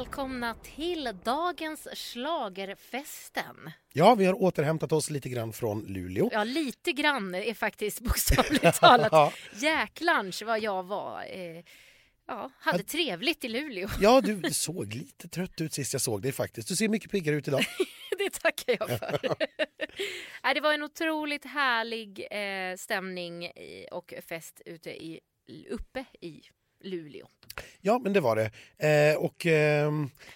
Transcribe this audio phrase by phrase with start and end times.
[0.00, 3.70] Välkomna till dagens schlagerfesten.
[3.92, 6.28] Ja, vi har återhämtat oss lite grann från Luleå.
[6.32, 9.34] Ja, lite grann är faktiskt bokstavligt talat.
[9.54, 11.24] Jäklarns vad jag var.
[11.28, 11.64] Eh,
[12.26, 13.88] ja, hade trevligt i Luleå.
[14.00, 16.68] Ja, du såg lite trött ut sist jag såg dig faktiskt.
[16.68, 17.64] Du ser mycket piggare ut idag.
[18.18, 19.36] det tackar jag för.
[20.42, 23.50] Nej, det var en otroligt härlig eh, stämning
[23.90, 25.20] och fest ute i,
[25.70, 26.40] uppe i
[26.80, 27.28] Luleå.
[27.80, 28.50] Ja, men det var det.
[29.12, 29.92] Eh, och eh,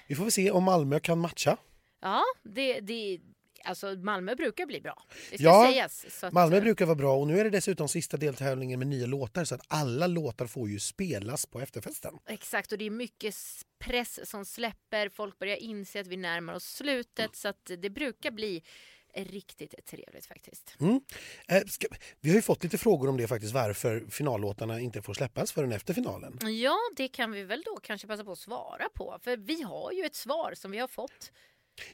[0.08, 1.56] vi får väl se om Malmö kan matcha.
[2.02, 3.20] Ja, det, det,
[3.64, 5.02] alltså Malmö brukar bli bra.
[5.30, 6.24] Det ska Ja, sägas.
[6.24, 9.06] Att, Malmö eh, brukar vara bra och nu är det dessutom sista deltävlingen med nya
[9.06, 12.18] låtar så att alla låtar får ju spelas på efterfesten.
[12.26, 13.34] Exakt, och det är mycket
[13.78, 15.08] press som släpper.
[15.08, 18.62] Folk börjar inse att vi närmar oss slutet så att det brukar bli
[19.16, 20.76] riktigt trevligt faktiskt.
[20.80, 21.00] Mm.
[21.48, 21.86] Eh, ska,
[22.20, 25.72] vi har ju fått lite frågor om det faktiskt, varför finallåtarna inte får släppas förrän
[25.72, 26.38] efter finalen.
[26.62, 29.18] Ja, det kan vi väl då kanske passa på att svara på.
[29.22, 31.32] För vi har ju ett svar som vi har fått.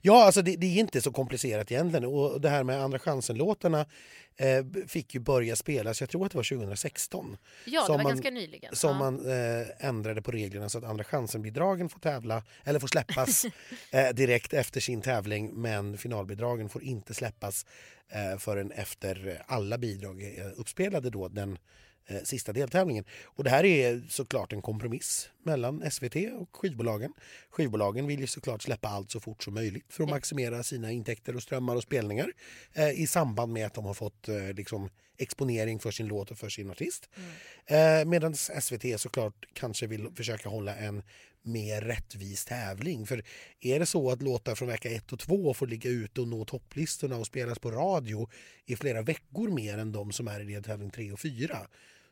[0.00, 2.04] Ja, alltså det, det är inte så komplicerat egentligen.
[2.04, 3.86] Och det här med Andra chansen-låtarna
[4.36, 7.36] eh, fick ju börja spelas, jag tror att det var 2016.
[7.64, 8.76] Ja, det var man- ganska nyligen.
[8.76, 8.98] Som ja.
[8.98, 13.44] man eh, ändrade på reglerna så att Andra chansen-bidragen får tävla eller får släppas
[13.90, 17.66] eh, direkt efter sin tävling men finalbidragen får inte släppas
[18.08, 21.58] eh, förrän efter alla bidrag är uppspelade då den
[22.06, 23.04] eh, sista deltävlingen.
[23.24, 27.12] Och det här är såklart en kompromiss mellan SVT och skivbolagen.
[27.50, 31.36] Skivbolagen vill ju såklart släppa allt så fort som möjligt för att maximera sina intäkter
[31.36, 32.32] och strömmar och spelningar
[32.72, 36.38] eh, i samband med att de har fått eh, liksom, exponering för sin låt och
[36.38, 37.08] för sin artist.
[37.66, 41.02] Eh, Medan SVT såklart kanske vill försöka hålla en
[41.42, 43.06] mer rättvis tävling.
[43.06, 43.22] För
[43.60, 46.44] är det så att låtar från vecka 1 och 2 får ligga ute och nå
[46.44, 48.28] topplistorna och spelas på radio
[48.66, 51.66] i flera veckor mer än de som är i deltävling 3 och 4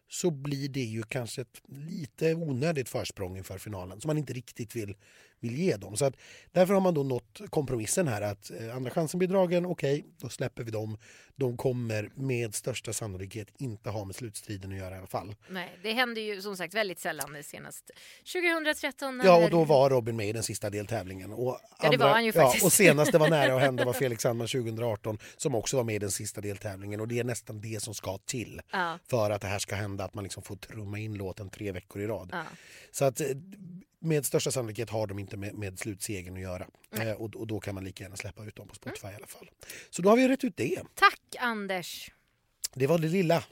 [0.08, 4.76] så blir det ju kanske ett lite onödigt försprång inför finalen som man inte riktigt
[4.76, 4.96] vill,
[5.40, 5.96] vill ge dem.
[5.96, 6.14] Så att
[6.52, 10.70] därför har man då nått kompromissen här att eh, Andra chansen-bidragen, okej, då släpper vi
[10.70, 10.98] dem.
[11.36, 15.34] De kommer med största sannolikhet inte ha med slutstriden att göra i alla fall.
[15.48, 17.90] Nej, det hände ju som sagt väldigt sällan det senast
[18.32, 19.18] 2013.
[19.18, 19.24] När...
[19.24, 21.32] Ja, och då var Robin med i den sista deltävlingen.
[21.32, 22.62] Och Ja, det var han ju faktiskt.
[22.62, 25.84] Ja, och senast det var nära att hända var Felix Sandman 2018 som också var
[25.84, 27.00] med i den sista deltävlingen.
[27.00, 30.04] Och det är nästan det som ska till Ja, för att det här ska hända,
[30.04, 32.28] att man liksom får trumma in låten tre veckor i rad.
[32.32, 32.42] ja.
[32.90, 33.26] Så att eh,
[34.00, 36.66] med största sannolikhet har de inte med, med slutsegern att göra.
[36.98, 39.26] Eh, och, och då kan man lika gärna släppa ut dem på Spotify i alla
[39.26, 39.50] fall.
[39.90, 40.82] Så då har vi rätt ut det.
[40.94, 42.10] Tack Anders!
[42.74, 43.44] Det var det lilla.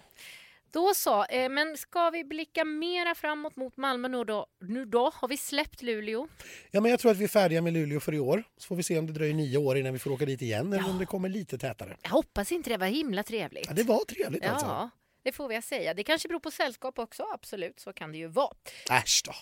[0.71, 4.47] Då så, eh, men ska vi blicka mera framåt mot Malmö nu då?
[4.61, 6.29] Nu då har vi släppt Luleå.
[6.71, 8.45] Ja, men jag tror att vi är färdiga med Luleå för i år.
[8.57, 10.73] Så får vi se om det dröjer nio år innan vi får åka dit igen
[10.73, 11.97] eller om det kommer lite tätare.
[12.03, 13.67] Jag hoppas inte det var himla trevligt.
[13.67, 14.91] Ja, det var trevligt Ja, alltså.
[15.27, 15.95] Det får jag säga.
[15.95, 17.81] Det kanske beror på sällskap också, absolut.
[17.81, 18.57] Så kan det ju vara.
[18.91, 19.33] Äsch då.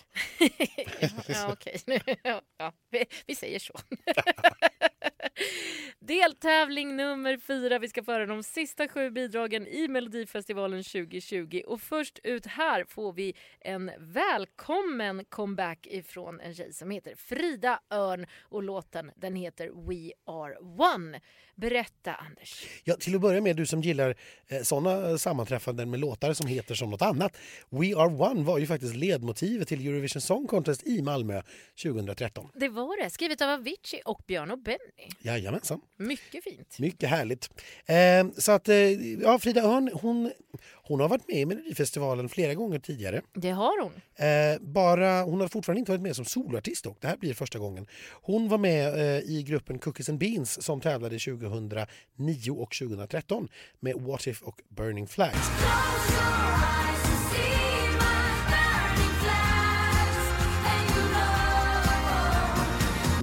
[0.99, 1.81] ja, ja, okej.
[2.57, 3.73] ja, vi, vi säger så.
[5.99, 7.79] Deltävling nummer fyra.
[7.79, 11.61] Vi ska föra de sista sju bidragen i Melodifestivalen 2020.
[11.67, 17.79] Och först ut här får vi en välkommen comeback ifrån en tjej som heter Frida
[17.93, 20.55] Örn och låten den heter We Are
[20.95, 21.21] One.
[21.55, 22.65] Berätta Anders.
[22.83, 24.15] Ja, till att börja med, du som gillar
[24.47, 27.37] eh, såna sammanträffanden med låtar som heter som något annat.
[27.69, 31.41] We Are One var ju faktiskt ledmotivet till Eurovision Song Contest i Malmö
[31.83, 32.49] 2013.
[32.53, 34.77] Det var det, skrivet av Avicii och Björn och Benny.
[35.19, 35.81] Jajamensan.
[35.97, 36.79] Mycket fint.
[36.79, 37.49] Mycket härligt.
[37.85, 38.75] Eh, så att, eh,
[39.21, 40.31] ja, Frida Örn, hon,
[40.73, 43.21] hon har varit med i Melodifestivalen flera gånger tidigare.
[43.33, 43.91] Det har hon.
[44.15, 46.97] Eh, bara, hon har fortfarande inte varit med som soloartist dock.
[47.01, 47.87] Det här blir första gången.
[48.21, 53.47] Hon var med eh, i gruppen Cookies and Beans som tävlade 2009 och 2013
[53.79, 55.49] med What If och Burning Flags.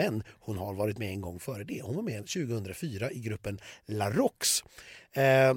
[0.02, 1.82] Men hon har varit med en gång före det.
[1.82, 4.64] Hon var med 2004 i gruppen La Rox.
[5.12, 5.54] Eh,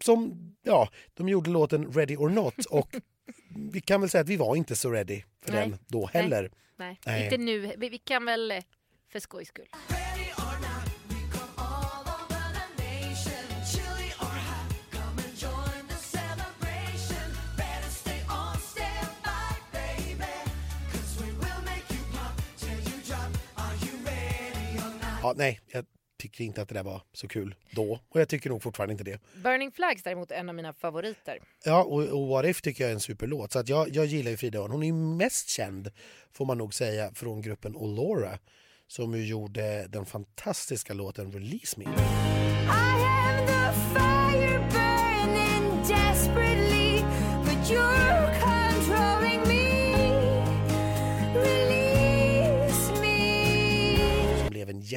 [0.00, 2.88] som, ja, de gjorde låten Ready or Not och
[3.72, 5.68] vi kan väl säga att vi var inte så ready för Nej.
[5.68, 6.50] den då heller.
[6.76, 7.24] Nej, Nej.
[7.24, 7.72] inte nu.
[7.76, 8.62] Vi, kan väl eh,
[9.12, 9.68] för skojs skull.
[25.22, 25.84] Ja, nej, jag
[26.18, 29.04] tyckte inte att det där var så kul då och jag tycker nog fortfarande inte
[29.04, 29.20] det.
[29.42, 31.38] Burning Flags däremot är en av mina favoriter.
[31.64, 33.52] Ja, och, och What If tycker jag är en superlåt.
[33.52, 34.70] Så att jag, jag gillar ju Frida Örn.
[34.70, 35.90] Hon är ju mest känd,
[36.32, 38.38] får man nog säga, från gruppen Olora
[38.86, 41.84] som ju gjorde den fantastiska låten Release Me.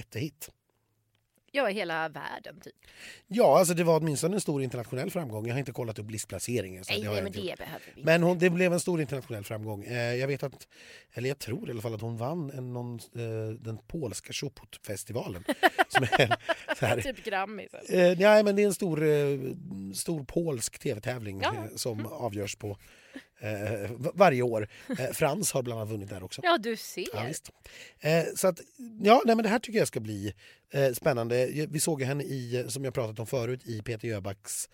[0.03, 0.49] Jättehit.
[1.55, 2.73] Ja, i hela världen typ.
[3.27, 5.47] Ja, alltså det var åtminstone en stor internationell framgång.
[5.47, 6.83] Jag har inte kollat upp listplaceringen.
[6.89, 7.33] Nej, nej men gjort.
[7.35, 9.83] det behöver vi Men hon, det blev en stor internationell framgång.
[9.83, 10.67] Eh, jag vet att,
[11.13, 15.43] eller jag tror i alla fall att hon vann en, någon, eh, den polska Chopot-festivalen.
[15.87, 16.35] som är
[16.79, 17.73] så här, Typ Grammis.
[17.73, 19.39] eh, nej, men det är en stor, eh,
[19.93, 21.49] stor polsk tv-tävling Ja.
[21.51, 21.63] Mm.
[21.63, 22.77] eh, som avgörs på
[23.43, 24.67] eh, varje år.
[24.99, 26.41] Eh, Frans har bland annat vunnit där också.
[26.43, 27.07] Ja, du ser.
[27.13, 28.09] Ja.
[28.09, 28.59] Eh, så att,
[29.01, 30.33] ja, nej, men det här tycker jag ska bli
[30.73, 31.67] eh, spännande.
[31.69, 34.69] Vi såg henne i, som jag pratat om förut, i Peter Jöbacks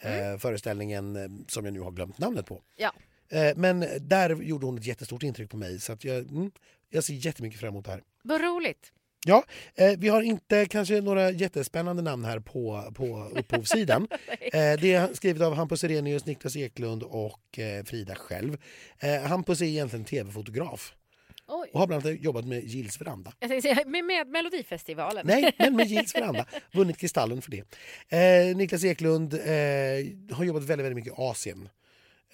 [0.00, 2.62] eh, föreställningen eh, som jag nu har glömt namnet på.
[2.76, 2.92] Ja.
[3.56, 6.50] Men där gjorde hon ett jättestort intryck på mig så att jag, mm,
[6.90, 8.02] jag ser jättemycket fram emot det här.
[8.22, 8.92] Vad roligt.
[9.26, 9.44] Ja,
[9.74, 14.08] eh, vi har inte kanske några jättespännande namn här på, på upphovssidan.
[14.40, 14.50] eh,
[14.80, 18.56] det är skrivet av Hampus Erenius, Niklas Eklund och eh, Frida själv.
[18.98, 20.94] Eh, Hampus är egentligen tv-fotograf
[21.48, 21.70] Oj.
[21.72, 23.32] och har bland annat jobbat med Gills veranda.
[23.62, 25.26] Säga, med, med Melodifestivalen.
[25.26, 26.46] Nej, men med Gills veranda.
[26.72, 27.64] Vunnit Kristallen för det.
[28.08, 29.40] Eh, Niklas Eklund eh,
[30.36, 31.68] har jobbat väldigt, väldigt mycket i Asien.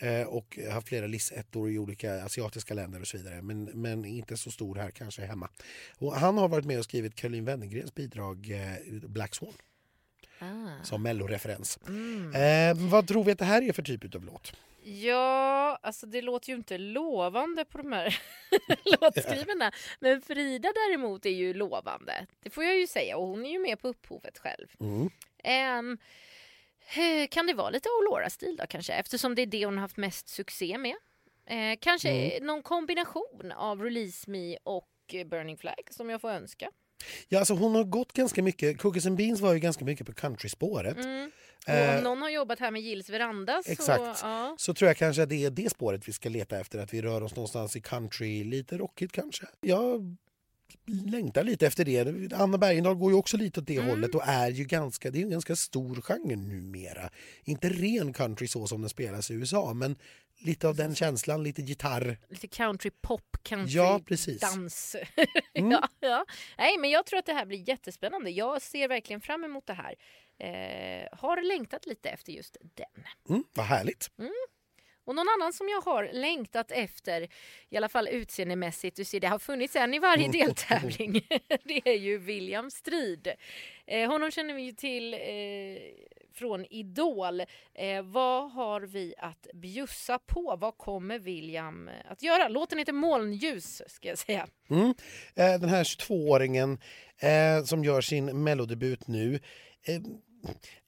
[0.03, 3.43] Eh, och haft flera listettor i olika asiatiska länder och så vidare.
[3.43, 5.49] Men, men inte så stor här kanske hemma.
[5.99, 9.53] Och han har varit med och skrivit Caroline Wennergrens bidrag eh, Black Swan
[10.43, 10.85] Ah.
[10.85, 11.79] som melloreferens.
[11.89, 12.35] Mm.
[12.35, 14.53] Eh, vad tror vi att det här är för typ av låt?
[14.83, 18.19] Ja, alltså det låter ju inte lovande på de här
[19.01, 19.73] låtskrivarna.
[20.01, 22.27] Men Frida däremot är ju lovande.
[22.43, 23.17] Det får jag ju säga.
[23.17, 24.67] Och hon är ju med på upphovet själv.
[24.81, 25.11] Mm.
[25.45, 25.99] Eh,
[27.31, 28.93] kan det vara lite Aurora-stil då kanske?
[28.93, 30.95] Eftersom det är det hon har haft mest succé med.
[31.47, 32.47] Eh, kanske Mm.
[32.47, 36.71] någon kombination av Release Me och eh, Burning Flag som jag får önska.
[37.29, 40.13] Ja, alltså hon har gått ganska mycket, Cookies and Beans var ju ganska mycket på
[40.13, 40.97] countryspåret.
[40.97, 41.31] Mm.
[41.67, 43.73] Och Eh, om någon har jobbat här med Gills veranda så...
[43.73, 44.21] Exakt.
[44.23, 44.55] Ja.
[44.59, 46.79] så tror jag kanske att det är det spåret vi ska leta efter.
[46.79, 49.47] Att vi rör oss någonstans i country, lite rockigt kanske.
[49.61, 50.17] Jag
[50.87, 52.33] längtar lite efter det.
[52.35, 53.89] Anna Bergendahl går ju också lite åt det Mm.
[53.89, 57.11] hållet och är ju ganska, det är en ganska stor genre numera.
[57.45, 59.97] Inte ren country så som den spelas i USA men
[60.39, 62.19] lite av den känslan, lite gitarr.
[62.29, 64.41] Lite country pop, country Ja, precis.
[64.41, 64.97] dans.
[65.55, 65.71] Mm.
[65.71, 66.25] ja, ja.
[66.59, 68.31] Nej, men jag tror att det här blir jättespännande.
[68.31, 69.95] Jag ser verkligen fram emot det här.
[70.39, 73.05] Eh, har längtat lite efter just den.
[73.29, 74.11] Mm, vad härligt.
[75.05, 77.29] Och någon annan som jag har längtat efter,
[77.71, 81.13] i alla fall utseendemässigt, du ser det har funnits en i varje deltävling,
[81.65, 83.33] det är ju William Strid.
[83.87, 85.21] Eh, honom känner vi ju till eh,
[86.35, 87.41] från Idol.
[87.75, 90.57] Eh, vad har vi att bjussa på?
[90.61, 92.49] Vad kommer William eh, att göra?
[92.49, 94.47] Låten heter Molnljus, ska jag säga.
[94.71, 94.95] Mm.
[95.35, 96.79] Eh, den här 22-åringen
[97.19, 99.41] eh, som gör sin mellodebut nu.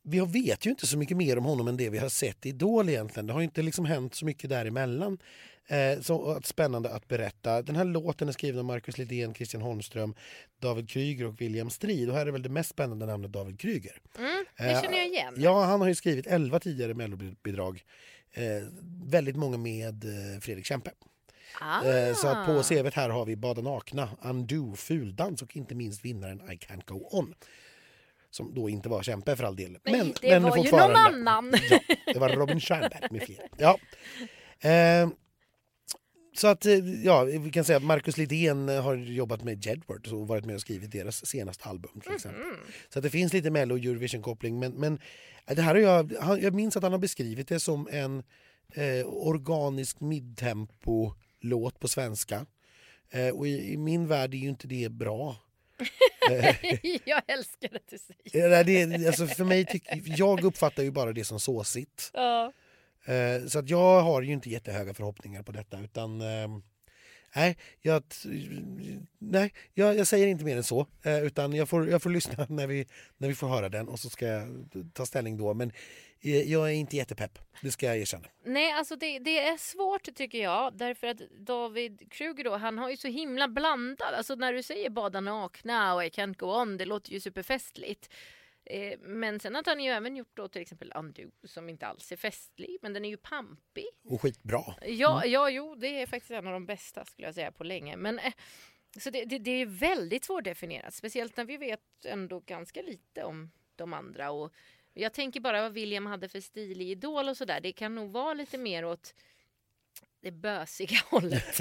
[0.05, 2.47] Eh, vi vet ju inte så mycket mer om honom än det vi har sett
[2.47, 3.27] i Idol egentligen.
[3.27, 5.19] Det har inte liksom hänt så mycket däremellan.
[5.67, 7.63] Eh, så att spännande att berätta.
[7.63, 10.15] Den här låten är skriven av Marcus Lidén, Christian Holmström,
[10.59, 12.11] David Kryger och William Strid.
[12.11, 13.97] Och här är väl det mest spännande namnet David Kryger.
[14.19, 15.35] Mm, det Eh, känner jag igen.
[15.37, 17.83] Ja, han har ju skrivit 11 tidigare mellobidrag.
[18.33, 18.43] Eh,
[19.05, 20.91] väldigt många med eh, Fredrik Kempe.
[21.61, 21.85] Ah.
[21.85, 26.05] Eh, Så att på CVt här har vi Bada nakna, Undo, Fuldans och inte minst
[26.05, 27.35] vinnaren I can't go on.
[28.33, 29.79] Som då inte var Kämpe för all del.
[29.85, 31.55] Nej, det var ju någon annan.
[31.71, 31.81] Ja,
[32.13, 33.43] det var Robin Stjernberg med flera.
[33.57, 33.79] Ja.
[34.71, 35.09] Eh,
[36.37, 40.29] så att, eh, ja, vi kan säga att Marcus Lidén har jobbat med Jedward och
[40.29, 42.43] varit med och skrivit deras senaste album till exempel.
[42.43, 42.57] Mm.
[42.89, 44.59] Så att det finns lite Mello och Eurovision-koppling.
[44.59, 44.99] Men, men
[45.47, 48.23] det här har jag, jag minns att han har beskrivit det som en
[48.75, 52.47] eh, organisk midtempo-låt på svenska.
[53.11, 55.37] Eh, och i, i min värld är ju inte det bra.
[57.05, 61.25] jag älskar att du säger det, alltså för mig tyck, jag uppfattar ju bara det
[61.25, 62.11] som såsigt.
[62.15, 62.53] ja.
[63.05, 65.81] Eh, så att jag har ju inte jättehöga förhoppningar på detta.
[65.81, 66.23] utan...
[67.37, 68.03] Nej, jag,
[69.19, 70.87] nej jag, jag säger inte mer än så.
[71.03, 72.87] Eh, utan jag får, jag får lyssna när vi,
[73.17, 74.49] när vi får höra den och så ska jag
[74.93, 75.55] ta ställning då.
[75.55, 75.73] Men
[76.21, 78.29] eh, jag är inte jättepepp, det ska jag erkänna.
[78.45, 80.77] Nej, alltså det, det är svårt tycker jag.
[80.77, 84.15] Därför att David Kruger då, han har ju så himla blandad.
[84.15, 88.09] Alltså när du säger bada nakna och I can't go on, det låter ju superfestligt.
[88.65, 92.13] Eh, men sen att han ju även gjort då till exempel Undo som inte alls
[92.13, 93.87] är festlig, men den är ju pampig.
[94.05, 94.75] Och skitbra.
[94.83, 97.97] Ja, ja, jo, det är faktiskt en av de bästa skulle jag säga på länge.
[97.97, 98.33] Men eh,
[98.99, 103.51] Så det, det, det är väldigt svårdefinierat, speciellt när vi vet ändå ganska lite om
[103.77, 104.31] de andra.
[104.31, 104.53] Och
[104.95, 107.61] jag tänker bara vad William hade för stil i Idol och sådär.
[107.61, 109.15] Det kan nog vara lite mer åt
[110.23, 111.61] det bösiga hållet.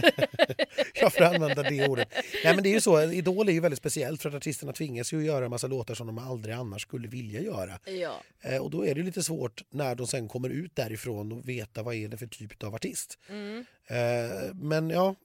[0.93, 2.13] Jag får använda det ordet.
[2.43, 5.13] Nej, men det är ju så, Idol är ju väldigt speciellt för att artisterna tvingas
[5.13, 7.79] ju att göra en massa låtar som de aldrig annars skulle vilja göra.
[7.85, 8.21] ja.
[8.41, 11.83] Eh, och då är det lite svårt när de sen kommer ut därifrån och veta
[11.83, 13.19] vad är det för typ av artist.
[13.29, 13.65] Mm.
[13.87, 15.15] Eh, men ja,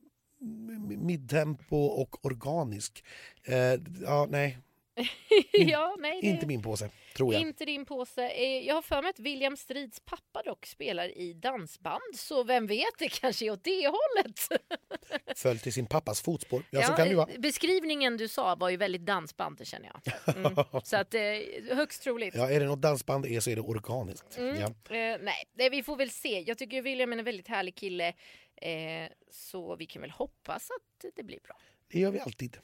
[0.98, 3.04] midtempo och organisk.
[3.44, 4.58] Eh, ja, nej,
[5.52, 7.42] ja, nej, det inte min påse, tror jag.
[7.42, 8.28] inte din påse.
[8.28, 12.66] Eh, Jag har för mig att William Strids pappa dock spelar i dansband, så vem
[12.66, 14.48] vet, det kanske är åt det hållet.
[15.36, 16.62] Följt i sin pappas fotspår.
[16.70, 17.30] Ja, så kan det vara.
[17.32, 20.36] eh, beskrivningen du sa var ju väldigt dansband, det känner jag.
[20.36, 20.54] Mm.
[20.84, 21.20] Så att, eh,
[21.76, 22.34] högst troligt.
[22.34, 24.38] Ja, är det något dansband är så är det organiskt.
[24.38, 24.56] Mm.
[24.60, 24.96] Ja.
[24.96, 26.40] Eh, nej, vi får väl se.
[26.46, 28.08] Jag tycker William är en väldigt härlig kille.
[28.56, 31.56] Eh, så vi kan väl hoppas att det blir bra.
[31.88, 32.58] Det gör vi alltid.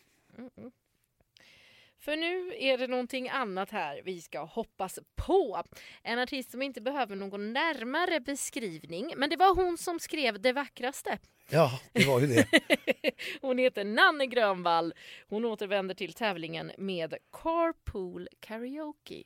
[2.05, 5.63] För nu är det någonting annat här vi ska hoppas på.
[6.03, 9.13] En artist som inte behöver någon närmare beskrivning.
[9.17, 11.19] Men det var hon som skrev det vackraste.
[11.51, 12.47] Ja, det var ju det.
[13.41, 14.95] Hon heter Nanne Grönvall.
[15.29, 19.23] Hon återvänder till tävlingen med Carpool Karaoke.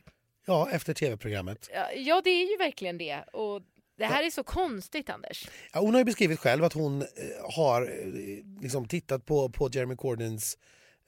[0.47, 1.71] Ja, efter tv-programmet.
[1.97, 3.23] Ja, det är ju verkligen det.
[3.33, 3.63] Och
[3.99, 5.49] det här är så konstigt, Anders.
[5.73, 7.07] Ja, hon har ju beskrivit själv att hon eh,
[7.57, 10.59] har eh, liksom tittat på, på Jeremy Cordyns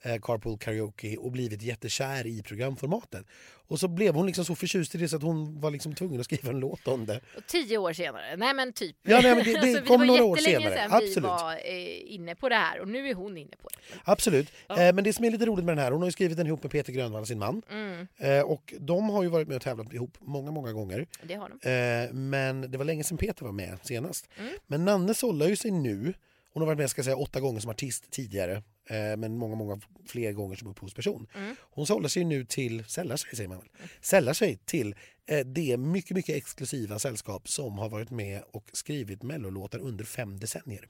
[0.01, 3.25] eh, Carpool Karaoke och blivit jättekär i programformatet.
[3.67, 6.19] Och så blev hon liksom så förtjust i det så att hon var liksom tvungen
[6.19, 7.19] att skriva en låt om det.
[7.37, 8.35] Och tio år senare.
[8.37, 8.95] Nej men typ.
[9.03, 10.73] Ja, nej, men det- det Alltså, kom var några år senare.
[10.75, 11.29] sedan vi Absolut.
[11.29, 13.99] var eh, inne på det här och nu är hon inne på det.
[14.03, 14.51] Absolut.
[14.67, 14.81] Ja.
[14.81, 16.47] Eh, men det som är lite roligt med den här, hon har ju skrivit den
[16.47, 17.61] ihop med Peter Grönvall, sin man.
[17.71, 21.05] Mm, Eh, och de har ju varit med och tävlat ihop många, många gånger.
[21.23, 21.69] det har de.
[21.69, 24.29] Eh, men det var länge sedan Peter var med senast.
[24.39, 24.53] Mm.
[24.67, 26.13] Men Nanne sållar ju sig nu.
[26.53, 28.63] Hon har varit med ska säga, åtta gånger som artist tidigare.
[28.89, 31.27] Eh, men många, många fler gånger som upphovsperson.
[31.35, 31.55] Mm.
[31.59, 33.61] Hon sållar sig nu till, sällar sig säger man
[34.01, 39.23] sällar sig till eh, det mycket, mycket exklusiva sällskap som har varit med och skrivit
[39.23, 40.87] mellolåtar under fem decennier.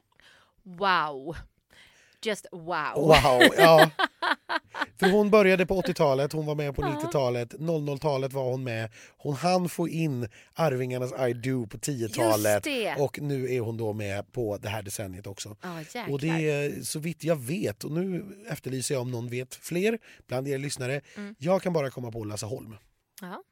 [0.64, 1.36] Wow.
[2.22, 2.96] Just wow.
[2.96, 3.92] Wow, ja.
[5.00, 6.88] För hon började på 80-talet, hon var med på Ja.
[7.04, 8.92] 90-talet, 00-talet var hon med.
[9.18, 12.96] Hon hann få in Arvingarnas I Do på 10-talet Just det.
[13.04, 15.58] och nu är hon då med på det här decenniet också.
[15.80, 16.12] Jäklar.
[16.12, 20.00] Och det är så vitt jag vet, och nu efterlyser jag om någon vet fler
[20.28, 21.02] bland er lyssnare.
[21.18, 21.36] Mm.
[21.40, 22.76] Jag kan bara komma på Lasse Holm.
[23.22, 23.44] Ja.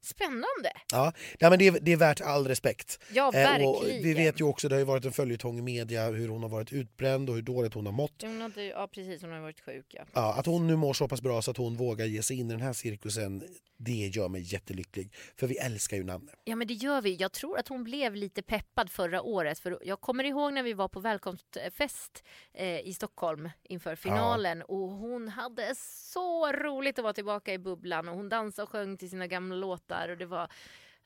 [0.00, 0.72] Spännande.
[0.92, 2.98] Ja, nej, men det, är, det är värt all respekt.
[3.12, 3.70] Ja, Eh, verkligen.
[3.70, 6.50] och vi vet ju också, det har varit en följetong i media hur hon har
[6.50, 8.22] varit utbränd och hur dåligt hon har mått.
[8.22, 9.22] Hon hade, ja, precis.
[9.22, 9.86] Hon har varit sjuk.
[9.88, 10.04] Ja.
[10.12, 12.46] Ja, att hon nu mår så pass bra så att hon vågar ge sig in
[12.50, 13.42] i den här cirkusen,
[13.76, 15.14] det gör mig jättelycklig.
[15.36, 16.32] För vi älskar ju Nanne.
[16.44, 17.14] Ja men det gör vi.
[17.16, 19.58] Jag tror att hon blev lite peppad förra året.
[19.58, 22.24] För Jag kommer ihåg när vi var på välkomstfest
[22.54, 24.62] eh, i Stockholm inför finalen.
[24.62, 25.74] Och hon hade
[26.12, 28.08] så roligt att vara tillbaka i bubblan.
[28.08, 29.97] Och hon dansade och sjöng till sina gamla låtar.
[30.08, 30.48] Och det var...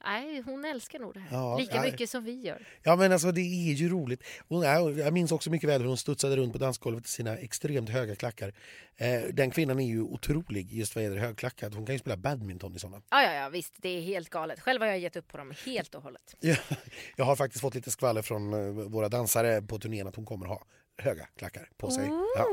[0.04, 1.36] Nej, hon älskar nog det här.
[1.36, 1.82] Ja, Lika ja.
[1.82, 2.66] mycket som vi gör.
[2.82, 4.24] Ja men alltså det är ju roligt.
[4.48, 7.36] Hon, ja, jag minns också mycket väl hur hon studsade runt på dansgolvet i sina
[7.36, 8.52] extremt höga klackar.
[8.96, 11.74] Eh, den kvinnan är ju otrolig just vad gäller högklackat.
[11.74, 13.02] Hon kan ju spela badminton i sådana.
[13.10, 13.74] Ja, ja, ja, visst.
[13.76, 14.60] Det är helt galet.
[14.60, 16.36] Själv har jag gett upp på dem helt och hållet.
[16.40, 16.56] Ja,
[17.16, 20.46] jag har faktiskt fått lite skvaller från eh, våra dansare på turnén att hon kommer
[20.46, 20.66] ha
[20.98, 22.08] höga klackar på sig.
[22.36, 22.46] Ja.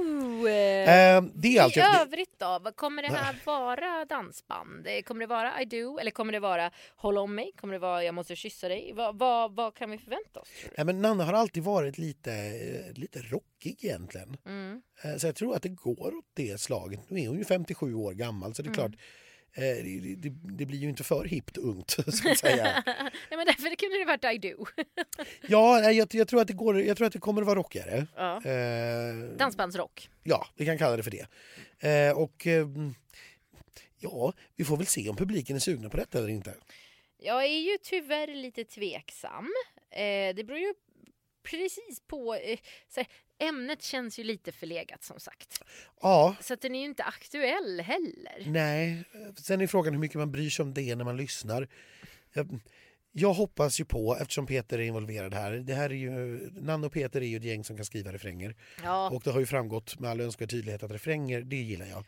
[0.49, 1.23] Eh.
[1.35, 1.93] Det är allt I jag...
[1.93, 2.71] det- övrigt då?
[2.75, 4.87] Kommer det här vara dansband?
[5.05, 5.99] Kommer det vara I do?
[5.99, 7.51] Eller kommer det vara Håll om mig?
[7.55, 8.93] Kommer det vara Jag måste kyssa dig?
[8.95, 10.47] Vad, vad, vad kan vi förvänta oss?
[10.77, 14.37] Nej, men Nanne har alltid varit lite, eh, lite rockig egentligen.
[14.45, 14.81] Mm.
[15.03, 17.09] Eh, Så jag tror att det går åt det slaget.
[17.09, 18.99] Nu är hon ju 57 år gammal så det är klart eh,
[19.55, 22.63] det, det, det blir ju inte för hippt ungt så att säga.
[22.85, 24.65] Nej, men därför kunde det varit I do.
[25.47, 28.07] Ja, jag, jag, tror att det går, jag tror att det kommer att vara rockigare.
[28.15, 28.41] ja.
[28.45, 30.09] Eh, Dansbandsrock.
[30.23, 31.27] ja, vi kan kalla det för det.
[31.89, 32.67] Eh, och eh,
[33.99, 36.53] ja, vi får väl se om publiken är sugna på detta eller inte.
[37.21, 39.53] Jag är ju tyvärr lite tveksam.
[39.91, 40.73] Eh, det beror ju
[41.49, 42.35] precis på...
[42.35, 43.07] Eh, så här,
[43.39, 45.63] ämnet känns ju lite förlegat som sagt.
[46.01, 48.43] Ja, Så den är ju inte aktuell heller.
[48.45, 49.03] nej.
[49.41, 51.67] Sen är frågan hur mycket man bryr sig om det när man lyssnar.
[52.33, 52.59] Jag,
[53.11, 56.11] jag hoppas ju på, eftersom Peter är involverad här, det här är ju,
[56.51, 58.55] Nanne och Peter är ju ett gäng som kan skriva refränger.
[58.83, 62.03] Ja, Och det har ju framgått med all önskvärd tydlighet att refränger, det gillar jag.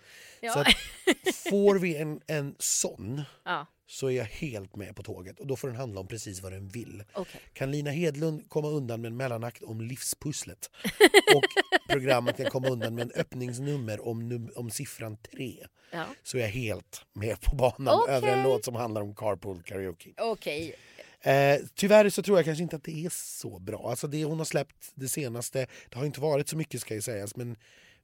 [0.53, 0.61] Så ja.
[0.61, 3.67] att, får vi en, en sån ja.
[3.91, 6.51] Så är jag helt med på tåget och då får den handla om precis vad
[6.51, 7.03] den vill.
[7.13, 7.41] okej.
[7.53, 10.69] Kan Lina Hedlund komma undan med en mellanakt om livspusslet
[11.35, 11.43] och
[11.89, 16.05] programmet kan komma undan med en öppningsnummer om, num- om siffran tre Ja.
[16.23, 18.15] så är jag helt med på banan Okej.
[18.15, 20.09] över en låt som handlar om carpool karaoke.
[20.17, 20.75] Okej.
[21.21, 23.89] Eh, tyvärr så tror jag kanske inte att det är så bra.
[23.89, 27.01] Alltså det hon har släppt det senaste, det har inte varit så mycket ska ju
[27.01, 27.55] sägas men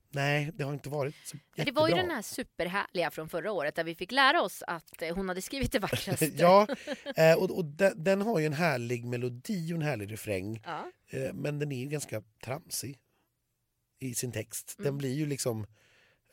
[0.09, 2.07] Nej, det har inte varit så Men Det var ju jättebra.
[2.07, 5.41] den här superhärliga från förra året där vi fick lära oss att eh, hon hade
[5.41, 6.25] skrivit det vackraste.
[6.37, 6.67] ja,
[7.15, 10.61] eh, och, och den, den har ju en härlig melodi och en härlig refräng.
[10.65, 10.91] Ja.
[11.09, 12.97] Eh, men den är ju ganska tramsig
[13.99, 14.73] i sin text.
[14.77, 14.97] Den Mm.
[14.97, 15.67] blir ju liksom...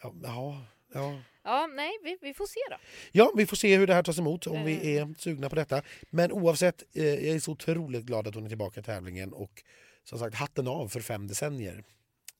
[0.02, 1.66] Ja, ja, ja.
[1.66, 2.76] nej, vi, vi får se då.
[3.12, 4.64] ja, vi får se hur det här tas emot om Eh.
[4.64, 5.82] vi är sugna på detta.
[6.10, 9.62] Men oavsett, jag är så otroligt glad att hon är tillbaka i tävlingen och
[10.04, 11.84] som sagt hatten av för fem decennier.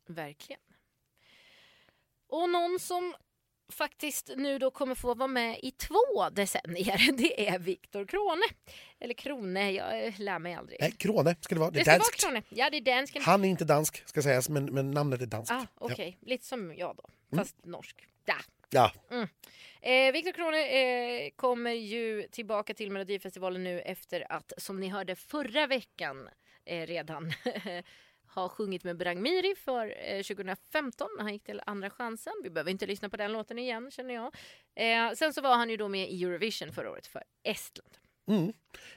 [0.09, 0.61] Verkligen.
[2.35, 3.15] Och någon som
[3.73, 8.47] faktiskt nu då kommer få vara med i två decennier, det är Viktor Krone.
[9.01, 10.79] Eller Krone, jag lär mig aldrig.
[10.81, 11.71] Nej, Krone ska det vara.
[11.71, 12.21] Det det ska vara danskt.
[12.21, 12.43] Krone.
[12.49, 13.23] Ja, det är dansken.
[13.23, 15.53] Han är inte dansk ska sägas, men, men namnet är danskt.
[15.53, 17.45] Ah, Okej, lite som jag då, Mm.
[17.45, 17.97] fast norsk.
[18.25, 18.37] Ja.
[18.71, 18.93] Ja.
[19.81, 25.17] Eh, Viktor Krone eh, kommer ju tillbaka till Melodifestivalen nu efter att, som ni hörde
[25.17, 26.29] förra veckan,
[26.65, 27.33] eh, redan
[28.35, 32.33] ha sjungit med Brang Miri för eh, 2015 när han gick till Andra chansen.
[32.43, 34.35] Vi behöver inte lyssna på den låten igen känner jag.
[34.75, 37.97] Eh, sen så var han ju då med i Eurovision förra året för Estland.
[38.29, 38.53] Mm.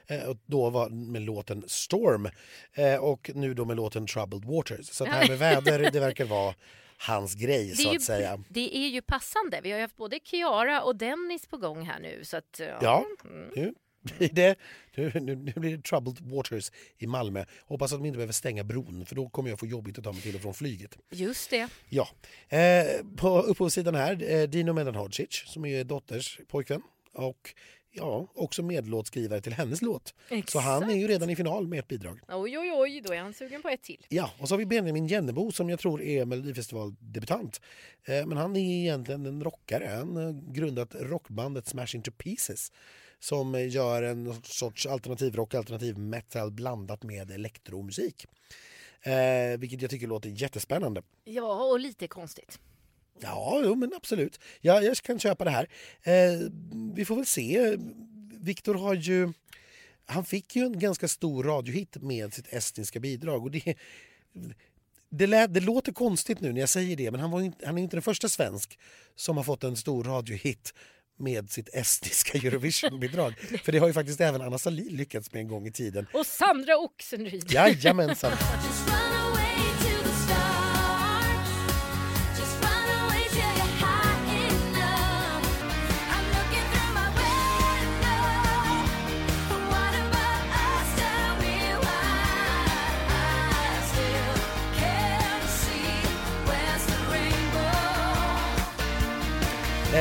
[0.06, 2.28] Eh, och då var med låten Storm
[2.72, 4.86] eh, och nu då med låten Troubled Waters.
[4.86, 6.54] Så det här med väder, det verkar vara
[6.98, 8.36] hans grej så är, att säga.
[8.36, 9.60] ju, det är ju passande.
[9.62, 12.24] Vi har ju haft både Kiara och Dennis på gång här nu.
[12.24, 13.06] Så att, Ja.
[13.24, 13.74] Mm.
[14.18, 14.56] Nu blir det,
[14.94, 17.44] nu, nu, nu blir det Troubled Waters i Malmö.
[17.66, 20.12] Hoppas att de inte behöver stänga bron för då kommer jag få jobbigt att ta
[20.12, 20.98] mig till och från flyget.
[21.10, 21.68] Just det.
[21.88, 22.08] Ja.
[22.48, 27.54] Eh, på upphovssidan här, eh, Dino Medan Hodzic som är dotters pojkvän och
[27.92, 30.14] ja, också medlåtskrivare till hennes låt.
[30.48, 32.20] Så han är ju redan i final med ett bidrag.
[32.28, 34.06] Oj, oj, oj, då är han sugen på ett till.
[34.08, 37.60] Ja, och så har vi Benjamin Jennebo som jag tror är Melodifestivaldebutant.
[38.04, 39.86] Eh, men han är egentligen en rockare.
[39.96, 42.72] Han har grundat rockbandet Smash Into Pieces
[43.20, 48.26] som eh, gör en sorts alternativrock, alternativ metal blandat med elektromusik.
[49.02, 51.02] Eh, vilket jag tycker låter jättespännande.
[51.24, 52.58] Ja, och lite konstigt.
[53.20, 54.40] Ja, jo, men absolut.
[54.60, 55.68] Ja, jag kan köpa det här.
[56.02, 56.50] Eh,
[56.94, 57.76] vi får väl se.
[58.40, 59.32] Viktor har ju...
[60.06, 63.42] Han fick ju en ganska stor radiohit med sitt estniska bidrag.
[63.42, 63.74] Och det,
[65.10, 67.78] det, lät, det låter konstigt nu när jag säger det men han, var inte, han
[67.78, 68.78] är inte den första svensk
[69.14, 70.74] som har fått en stor radiohit
[71.18, 73.34] med sitt estniska Eurovision-bidrag.
[73.64, 76.06] För det har ju faktiskt även Anna Salin lyckats med en gång i tiden.
[76.12, 77.52] Och Sandra Oxenryd.
[77.52, 78.32] Jajamensan!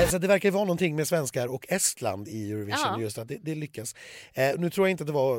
[0.05, 3.01] Så det verkar vara någonting med svenskar och Estland i Eurovision, Ja.
[3.01, 3.95] just att det, det lyckas.
[4.33, 5.37] Eh, nu tror jag inte att det var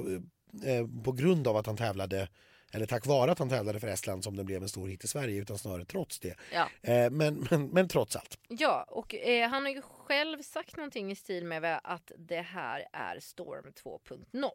[0.64, 2.28] eh, på grund av att han tävlade
[2.72, 5.08] eller tack vare att han tävlade för Estland som det blev en stor hit i
[5.08, 6.34] Sverige utan snarare trots det.
[6.52, 6.68] Ja.
[6.82, 8.38] Eh, men, men, men trots allt.
[8.48, 12.84] Ja, och eh, han har ju själv sagt någonting i stil med att det här
[12.92, 14.50] är Storm 2.0.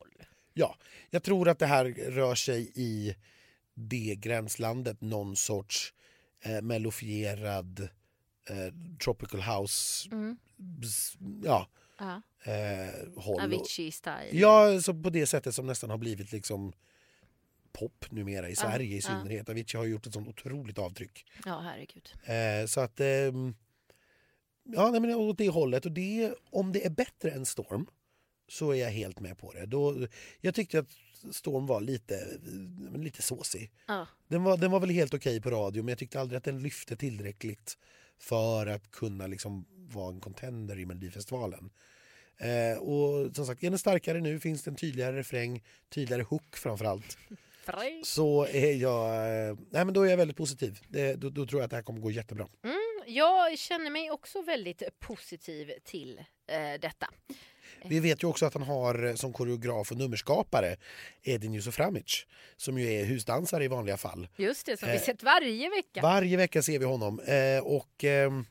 [0.54, 0.76] Ja,
[1.10, 3.16] jag tror att det här rör sig i
[3.74, 5.94] det gränslandet, någon sorts
[6.46, 7.89] eh, mellofierad
[8.49, 10.38] eh, tropical house Mm.
[11.43, 11.67] ja,
[11.99, 12.21] Ja.
[12.43, 13.41] eh, håll.
[13.41, 14.29] Avicii-style.
[14.32, 16.73] Ja, så på det sättet som nästan har blivit liksom
[17.73, 19.01] pop numera i Sverige i ja.
[19.01, 19.49] synnerhet.
[19.49, 21.25] Avicii har gjort ett sånt otroligt avtryck.
[21.45, 22.10] ja, herregud.
[22.23, 22.99] Eh, så att...
[22.99, 23.56] ehm,
[24.63, 25.86] ja, nej, men åt det hållet.
[25.86, 27.86] Och det, om det är bättre än Storm
[28.47, 29.65] så är jag helt med på det.
[29.65, 30.08] Då,
[30.41, 30.91] jag tyckte att
[31.32, 32.15] Storm var lite,
[32.93, 33.71] eh, lite såsig.
[33.88, 34.08] Ja.
[34.27, 36.62] Den var, den var väl helt okej på radio men jag tyckte aldrig att den
[36.63, 37.77] lyfte tillräckligt
[38.23, 41.69] för att kunna liksom vara en contender i Melodifestivalen.
[42.38, 46.55] Eh, och som sagt, är den starkare nu, finns det en tydligare refräng, tydligare hook
[46.55, 47.17] framförallt.
[48.03, 50.79] Så är jag, eh, nej men då är jag väldigt positiv.
[50.88, 52.47] Det, då, då tror jag att det här kommer gå jättebra.
[52.63, 57.09] Mm, jag känner mig också väldigt positiv till eh, detta.
[57.86, 60.75] Vi vet ju också att han har eh, som koreograf och nummerskapare
[61.23, 62.25] Edin Jusuframic
[62.57, 64.27] som ju är husdansare i vanliga fall.
[64.38, 66.01] Just det, som vi Eh, sett varje vecka.
[66.01, 67.19] Varje vecka ser vi honom.
[67.19, 68.45] Eh, och ehm,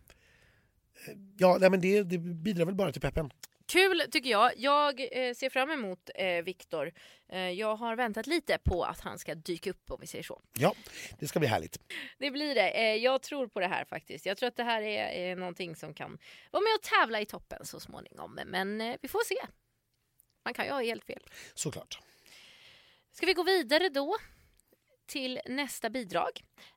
[1.06, 3.30] eh, ja, nej, men det, det bidrar väl bara till peppen.
[3.66, 4.52] Kul tycker jag.
[4.56, 6.92] Jag eh, ser fram emot eh, Viktor.
[7.28, 10.40] Eh, jag har väntat lite på att han ska dyka upp om vi säger så.
[10.52, 10.74] Ja,
[11.18, 11.78] det ska bli härligt.
[12.18, 12.70] Det blir det.
[12.70, 14.26] Eh, jag tror på det här faktiskt.
[14.26, 16.18] Jag tror att det här är eh, någonting som kan
[16.50, 18.40] vara med och tävla i toppen så småningom.
[18.46, 19.46] Men eh, vi får se.
[20.44, 21.22] Man kan ju ha helt fel.
[21.54, 21.98] Såklart.
[23.12, 24.16] Ska vi gå vidare då
[25.06, 26.30] till nästa bidrag?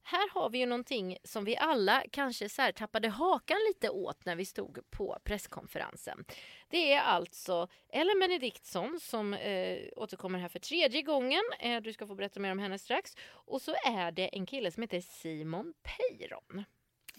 [0.03, 4.35] Här har vi ju någonting som vi alla kanske så tappade hakan lite åt när
[4.35, 6.25] vi stod på presskonferensen.
[6.69, 11.41] Det är alltså Ellen Benediktsson som eh, återkommer här för tredje gången.
[11.59, 13.15] Eh, du ska få berätta mer om henne strax.
[13.27, 16.63] Och så är det en kille som heter Simon Peyron.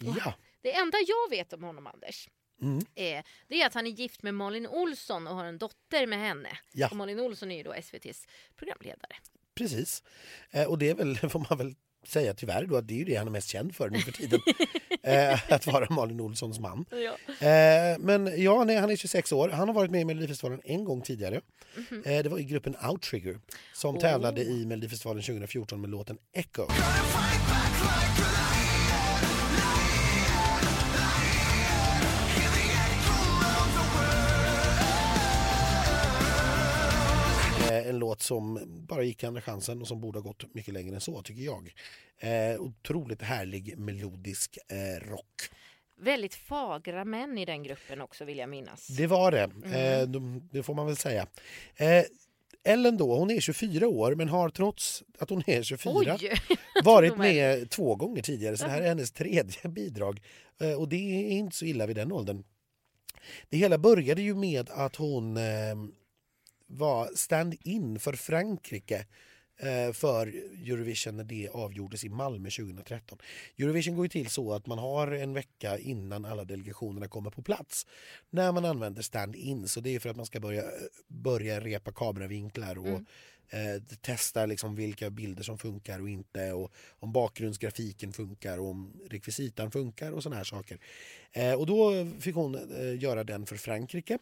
[0.00, 0.34] Ja.
[0.60, 2.28] Det enda jag vet om honom, Anders,
[2.62, 2.78] Mm.
[2.94, 6.18] är, det är att han är gift med Malin Olsson och har en dotter med
[6.18, 6.58] henne.
[6.72, 6.88] Ja.
[6.90, 9.16] Och Malin Olsson är ju då SVTs programledare.
[9.56, 10.02] Precis.
[10.50, 11.74] Eh, och det är väl, får man väl
[12.06, 14.12] säga tyvärr då, att det är ju det han är mest känd för nu för
[14.12, 14.40] tiden.
[15.02, 16.84] eh, att vara Malin Olssons man.
[16.90, 17.46] Ja.
[17.46, 19.48] Eh, men ja, nej, han är 26 år.
[19.48, 21.40] Han har varit med i Melodifestivalen en gång tidigare.
[21.76, 22.02] Mhm.
[22.06, 23.40] Eh, det var i gruppen Outrigger
[23.74, 26.66] som tävlade i Melodifestivalen 2014 med låten Echo.
[37.96, 41.00] En låt som bara gick Andra chansen och som borde ha gått mycket längre än
[41.00, 41.72] så tycker jag.
[42.18, 45.42] Eh, otroligt härlig melodisk eh, rock.
[46.00, 48.86] Väldigt fagra män i den gruppen också vill jag minnas.
[48.86, 49.72] Det var det, Mm.
[49.72, 51.26] eh, de- det får man väl säga.
[51.76, 52.04] Eh,
[52.64, 56.32] Ellen då, hon är 24 år men har trots att hon är 24 Oj!
[56.84, 60.20] varit med två gånger tidigare så det här är hennes tredje bidrag.
[60.60, 62.44] Eh, och det är inte så illa vid den åldern.
[63.48, 65.42] Det hela började ju med att hon eh,
[66.66, 69.06] var stand-in för Frankrike
[69.60, 70.26] eh, för
[70.70, 73.18] Eurovision när det avgjordes i Malmö 2013.
[73.58, 77.42] Eurovision går ju till så att man har en vecka innan alla delegationerna kommer på
[77.42, 77.86] plats
[78.30, 79.68] när man använder stand-in.
[79.68, 80.64] Så det är för att man ska börja,
[81.08, 83.00] börja repa kameravinklar och
[83.48, 89.00] eh, testa liksom vilka bilder som funkar och inte och om bakgrundsgrafiken funkar och om
[89.10, 90.78] rekvisitan funkar och såna här saker.
[91.32, 94.18] Eh, och då fick hon eh, göra den för Frankrike.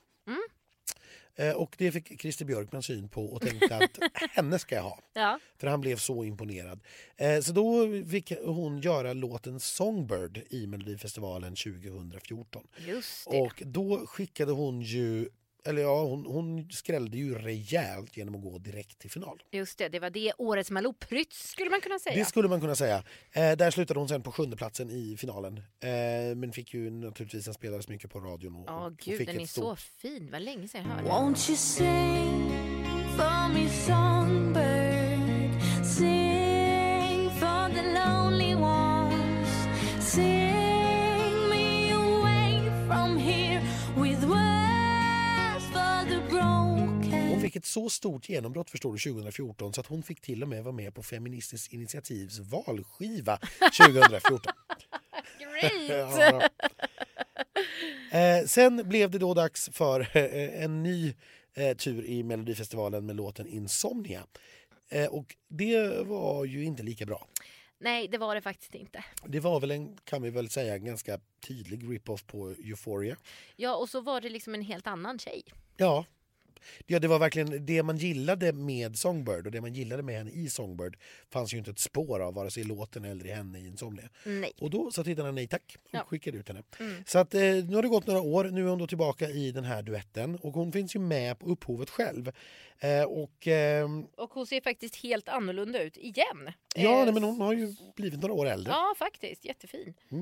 [1.37, 3.99] Eh, och det fick Christer Björkman syn på och tänkte att
[4.31, 4.99] henne ska jag ha.
[5.13, 5.39] Ja.
[5.59, 6.81] För han blev så imponerad.
[7.17, 12.67] Eh, så då fick hon göra låten Songbird i Melodifestivalen 2014.
[12.87, 13.41] Just det.
[13.41, 15.29] Och då skickade hon ju,
[15.67, 19.43] eller ja, hon, hon skrällde ju rejält genom att gå direkt till final.
[19.51, 22.17] Just det, det var det årets Malou Prytz skulle man kunna säga.
[22.17, 23.03] Det skulle man kunna säga.
[23.33, 25.57] Eh, där slutade hon sen på sjunde platsen i finalen.
[25.81, 28.57] Eh, men fick ju naturligtvis, den spelades mycket på radion.
[28.57, 30.29] Och, Ja, och gud, fick den är ett så stort- fin.
[30.33, 31.11] Vad länge sedan jag hörde den.
[47.65, 50.75] Ett så stort genombrott förstår du 2014 så att hon fick till och med vara
[50.75, 53.39] med på Feministiskt initiativs valskiva
[53.79, 54.53] 2014.
[55.39, 56.51] Great!
[58.13, 61.15] Eh, sen blev det då dags för eh, en ny
[61.55, 64.27] eh, tur i Melodifestivalen med låten Insomnia.
[64.89, 67.29] Eh, och det var ju inte lika bra.
[67.79, 69.05] Nej, det var det faktiskt inte.
[69.27, 73.17] Det var väl en, kan vi väl säga, en ganska tydlig rip-off på Euphoria.
[73.57, 75.43] Ja, och så var det liksom en helt annan tjej.
[75.77, 76.05] Ja.
[76.87, 80.31] Ja, det var verkligen det man gillade med Songbird och det man gillade med henne
[80.31, 80.97] i Songbird
[81.31, 84.09] fanns ju inte ett spår av vare sig i låten eller i henne i Insomnia.
[84.25, 84.53] Nej.
[84.61, 85.99] Och då sa tittarna nej tack och Ja.
[85.99, 86.07] Mm.
[86.07, 86.63] skickade ut henne.
[87.07, 89.51] Så att, eh, nu har det gått några år, nu är hon då tillbaka i
[89.53, 92.33] den här duetten och hon finns ju med på upphovet själv.
[92.79, 96.51] Eh, och ehm, Och hon ser faktiskt helt annorlunda ut igen.
[96.77, 98.73] ja, Eh, nej, men hon har ju blivit några år äldre.
[98.73, 99.45] Ja, faktiskt.
[99.45, 99.95] Jättefin.
[100.11, 100.17] Eh,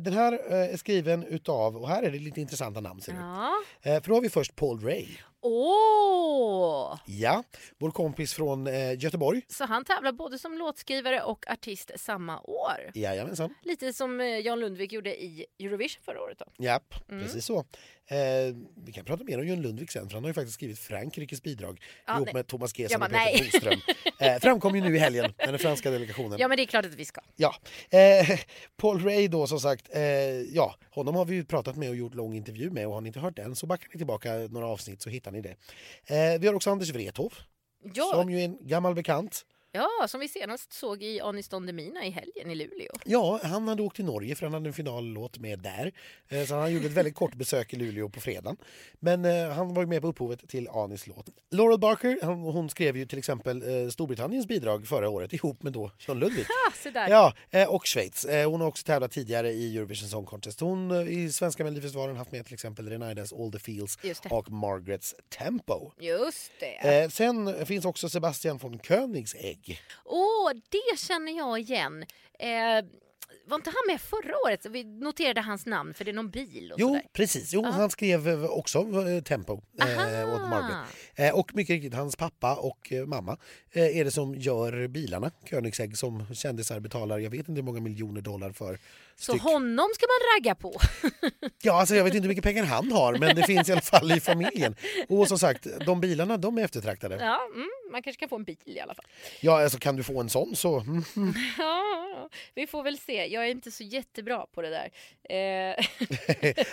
[0.00, 3.12] den här eh, är skriven utav, och här är det lite intressanta namn ser.
[3.12, 3.52] Ja.
[3.82, 5.06] Eh, för då har vi först Paul Ray.
[5.40, 6.98] Åh!
[7.06, 7.44] Ja,
[7.78, 9.42] vår kompis från eh, Göteborg.
[9.48, 12.90] Så han tävlar både som låtskrivare och artist samma år.
[12.94, 13.54] Jajamensan.
[13.62, 16.38] Lite som eh, Jan Lundvik gjorde i Eurovision förra året.
[16.38, 16.64] Då.
[16.64, 17.24] Japp, Mm.
[17.24, 17.64] precis så.
[18.06, 20.78] Eh, vi kan prata mer om Jon Lundvik sen för han har ju faktiskt skrivit
[20.78, 22.34] Frankrikes bidrag Ja, ihop nej.
[22.34, 23.50] med Thomas Gesson men och Peter nej.
[23.52, 23.80] Boström.
[24.18, 26.38] Eh, framkom ju nu i helgen med den franska delegationen.
[26.38, 27.20] Ja, men det är klart att vi ska.
[27.36, 27.54] Ja.
[27.90, 28.40] Eh,
[28.76, 30.02] Paul Ray då som sagt, eh,
[30.40, 33.06] ja, honom har vi ju pratat med och gjort lång intervju med och har ni
[33.06, 35.56] inte hört den så backar ni tillbaka några avsnitt så hittar ni det.
[36.06, 37.34] Eh, vi har också Anders Wrethov
[37.94, 39.44] Ja, som ju är en gammal bekant.
[39.74, 42.92] Ja, som vi senast såg i Anis Don Demina i helgen i Luleå.
[43.04, 45.92] Ja, han hade åkt till Norge för han hade en finallåt med där.
[46.28, 48.56] Eh, Så han gjorde ett väldigt kort besök i Luleå på fredagen.
[49.00, 51.26] Men eh, han var med på upphovet till Anis låt.
[51.50, 52.18] Laurel Barker,
[52.52, 56.18] hon skrev ju till exempel eh, Storbritanniens bidrag förra året ihop med då John
[56.90, 57.08] där.
[57.08, 57.32] Ja,
[57.68, 58.26] och Schweiz.
[58.46, 60.60] Hon har också tävlat tidigare i Eurovision Song Contest.
[60.60, 63.58] Hon i svenska Melodifestivalen haft med till exempel Renaidas All the
[64.22, 64.30] det.
[64.30, 65.92] och Margarets Tempo.
[66.00, 67.12] Just det.
[67.12, 68.78] Sen finns också Sebastian von
[69.66, 69.78] Koenigsegg.
[70.04, 72.02] Åh, det känner jag igen.
[72.38, 72.84] Eh,
[73.46, 74.66] var inte han med förra året?
[74.70, 77.02] Vi noterade hans namn för det är någon bil och Jo, sådär.
[77.12, 77.52] precis.
[77.52, 80.88] Jo, Han skrev eh, också eh, Tempo eh, åt Margaret.
[81.14, 83.36] Eh, och mycket riktigt, hans pappa och eh, mamma
[83.72, 85.30] eh, är det som gör bilarna.
[85.50, 88.78] Koenigsegg som kändisar betalar, jag vet inte hur många miljoner dollar för
[89.16, 90.80] Så honom ska man ragga på.
[91.62, 93.80] Ja, alltså jag vet inte hur mycket pengar han har, men det finns i alla
[93.80, 94.76] fall i familjen.
[95.08, 97.14] Och som sagt, de bilarna de är eftertraktade.
[97.20, 99.04] Ja, mm, man kanske kan få en bil i alla fall.
[99.40, 100.80] Ja, alltså kan du få en sån så...
[100.80, 101.04] Mm.
[101.58, 103.26] Ja, vi får väl se.
[103.26, 104.90] Jag är inte så jättebra på det där.
[105.28, 105.84] Eh,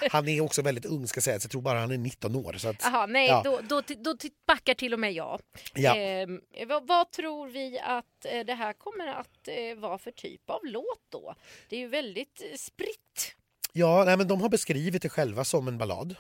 [0.12, 2.54] Han är också väldigt ung ska sägas, jag tror bara han är 19 år.
[2.58, 3.42] Så att, Aha, nej, Ja.
[3.46, 4.16] då, då, då
[4.48, 5.42] backar till och med jag.
[5.74, 5.98] Ja.
[5.98, 6.28] Eh,
[6.68, 10.60] vad, vad tror vi att eh, det här kommer att eh, vara för typ av
[10.64, 11.36] låt då?
[11.70, 13.36] Det är ju väldigt eh, spritt.
[13.74, 16.16] ja, nej, men de har beskrivit det själva som en ballad.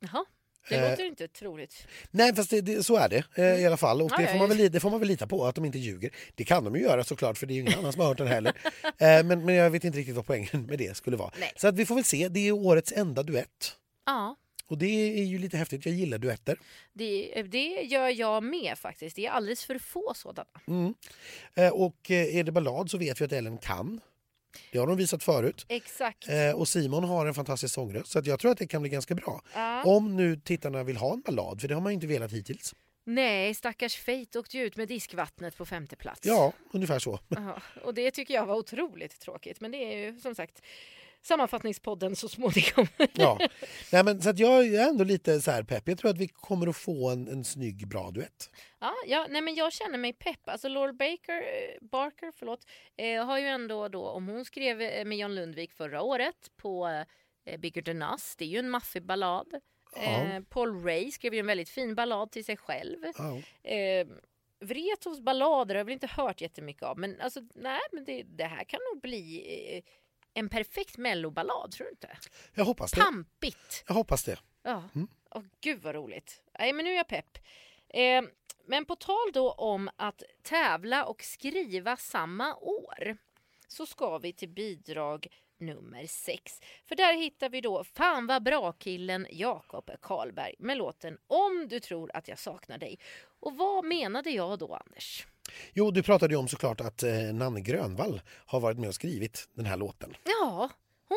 [0.00, 0.24] Jaha,
[0.68, 1.86] det Eh, låter inte troligt.
[2.10, 4.02] Nej, fast det, det, så är det eh, i alla fall.
[4.02, 6.10] Och det får, man väl, det får man väl lita på, att de inte ljuger.
[6.34, 8.26] Det kan de ju göra såklart, för det är ingen annan som har hört den
[8.26, 8.52] heller.
[8.98, 11.30] Eh, men, men jag vet inte riktigt vad poängen med det skulle vara.
[11.40, 11.52] Nej.
[11.56, 13.76] Så att vi får väl se, det är årets enda duett.
[14.06, 14.36] Ja,
[14.66, 14.86] Och det
[15.20, 16.58] är ju lite häftigt, jag gillar duetter.
[16.92, 19.16] det, det gör jag med faktiskt.
[19.16, 20.48] Det är alldeles för få sådana.
[20.68, 20.94] Mm.
[21.54, 24.00] Eh, och eh, är det ballad så vet vi att Ellen kan.
[24.72, 25.66] Det har de visat förut.
[25.68, 26.28] Exakt.
[26.28, 29.14] Eh, och Simon har en fantastisk sångröst så jag tror att det kan bli ganska
[29.14, 29.42] bra.
[29.54, 29.82] Ja.
[29.84, 32.74] Om nu tittarna vill ha en ballad, för det har man inte velat hittills.
[33.04, 36.20] Nej, stackars Fate åkte ju ut med diskvattnet på femte plats.
[36.24, 37.18] Ja, ungefär så.
[37.28, 39.60] Jaha, och det tycker jag var otroligt tråkigt.
[39.60, 40.62] Men det är ju som sagt
[41.22, 42.86] sammanfattningspodden så småningom.
[43.12, 43.38] Ja.
[43.92, 45.88] Nej, men, så att jag är ändå lite så här pepp.
[45.88, 48.50] Jag tror att vi kommer att få en, en snygg, bra duett.
[48.80, 50.48] Ja, ja, nej men jag känner mig pepp.
[50.48, 55.04] Alltså Laura Baker, eh, Barker förlåt, eh, har ju ändå då, om hon skrev eh,
[55.04, 57.04] med John Lundvik förra året på
[57.46, 59.54] eh, Bigger than us, det är ju en maffig ballad.
[59.96, 62.98] Eh, Paul Ray skrev ju en väldigt fin ballad till sig själv.
[63.18, 63.70] Ja.
[63.70, 64.06] Eh,
[64.60, 68.44] Wrethofs ballader har jag väl inte hört jättemycket av men alltså nej men det, det
[68.44, 69.44] här kan nog bli
[69.76, 69.82] eh,
[70.34, 72.18] en perfekt melloballad tror du inte?
[72.54, 73.00] Jag hoppas det.
[73.00, 73.84] Pampigt!
[73.86, 74.38] Jag hoppas det.
[74.62, 75.08] Ja, Mm.
[75.34, 76.42] Åh, gud vad roligt.
[76.58, 77.38] Nej, men nu är jag pepp.
[77.88, 78.22] Eh,
[78.66, 83.16] men på tal då om att tävla och skriva samma år
[83.68, 85.26] så ska vi till bidrag
[85.58, 86.60] nummer sex.
[86.84, 92.16] För där hittar vi då Fan vad bra-killen Jakob Karlberg med låten Om du tror
[92.16, 92.98] att jag saknar dig.
[93.40, 95.26] Och vad menade jag då Anders?
[95.74, 99.48] Jo, du pratade ju om såklart att eh, Nanne Grönvall har varit med och skrivit
[99.56, 100.14] den här låten.
[100.24, 100.70] Ja,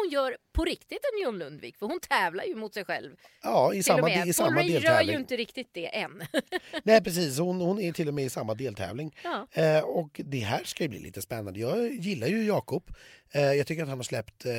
[0.04, 3.16] hon gör på riktigt en John Lundvik för hon tävlar ju mot sig själv.
[3.44, 5.16] Ja, i Till samma, i samma Paul Ray gör ju deltävling.
[5.20, 6.24] inte riktigt det än.
[6.84, 7.40] Nej, precis.
[7.40, 9.16] Hon, hon är till och med i samma deltävling.
[9.24, 9.48] ja.
[9.52, 11.60] Eh, och det här ska ju bli lite spännande.
[11.60, 12.84] Jag gillar ju Jakob.
[13.32, 14.52] Eh, jag tycker att han har släppt eh,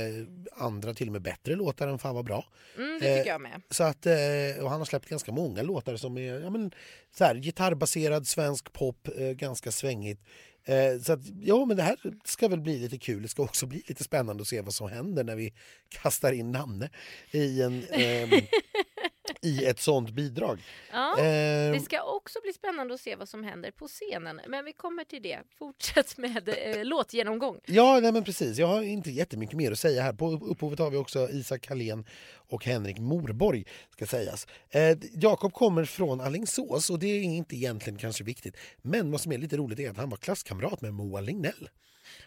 [0.57, 2.45] andra, till och med bättre låtar än Fan vad bra.
[2.77, 3.63] Mm, det Eh, tycker jag med.
[3.71, 4.15] Så att, eh,
[4.63, 6.71] och han har släppt ganska många låtar som är ja, men,
[7.19, 10.21] så här, gitarrbaserad svensk pop, eh, ganska svängigt.
[10.67, 13.23] Eh, så att, ja, men det här ska väl bli lite kul.
[13.23, 15.53] Det ska också bli lite spännande att se vad som händer när vi
[15.89, 16.91] kastar in Nanne
[17.31, 18.29] i, en, Eh,
[19.43, 20.63] i ett sånt bidrag.
[20.93, 21.19] Ja.
[21.19, 24.41] Eh, Det ska också bli spännande att se vad som händer på scenen.
[24.49, 25.39] Men vi kommer till det.
[25.59, 27.61] Fortsätt med eh, låtgenomgång.
[27.67, 28.59] Ja, nej men precis.
[28.59, 30.13] Jag har inte jättemycket mer att säga här.
[30.13, 32.05] På upphovet har vi också Isak Hallén
[32.49, 34.47] och Henrik Morborg, ska sägas.
[34.71, 38.57] Eh, Jakob kommer från Alingsås och det är inte egentligen kanske viktigt.
[38.83, 41.69] Men vad som är lite roligt är att han var klasskamrat med Moa Lignell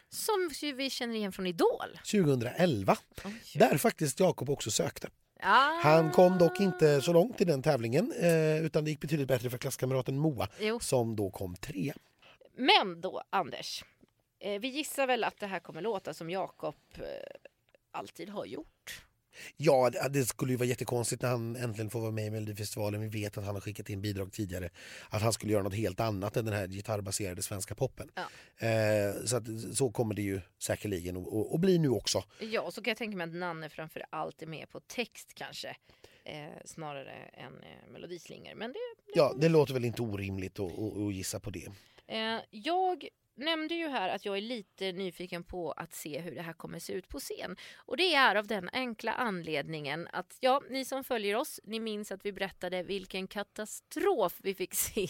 [0.09, 1.99] Som vi känner igen från Idol.
[2.11, 2.97] 2011.
[3.55, 5.07] Där faktiskt Jakob också sökte.
[5.41, 5.79] Ah.
[5.83, 9.49] Han kom dock inte så långt i den tävlingen eh, utan det gick betydligt bättre
[9.49, 10.79] för klasskamraten Moa Jo.
[10.79, 11.93] som då kom trea.
[12.55, 13.83] Men då, Anders.
[14.39, 17.03] Eh, vi gissar väl att det här kommer låta som Jakob eh,
[17.91, 19.05] alltid har gjort.
[19.57, 23.01] Ja, det- det skulle ju vara jättekonstigt när han äntligen får vara med i Melodifestivalen.
[23.01, 24.69] Vi vet att han har skickat in bidrag tidigare.
[25.09, 28.11] Att han skulle göra något helt annat än den här gitarrbaserade svenska poppen.
[28.15, 28.67] Ja.
[28.67, 32.23] Eh, så, att, så kommer det ju säkerligen att- bli nu också.
[32.39, 35.33] Ja, och så kan jag tänka mig att Nanne framför allt är med på text
[35.33, 35.75] kanske.
[36.23, 38.55] Eh, snarare än eh, melodislingor.
[38.55, 38.79] Men det,
[39.15, 41.67] Ja, det låter väl inte orimligt att, att, att gissa på det.
[42.51, 43.07] Jag
[43.39, 46.79] nämnde ju här att jag är lite nyfiken på att se hur det här kommer
[46.79, 47.55] se ut på scen.
[47.75, 52.11] Och det är av den enkla anledningen att, ja, ni som följer oss, ni minns
[52.11, 55.07] att vi berättade vilken katastrof vi fick se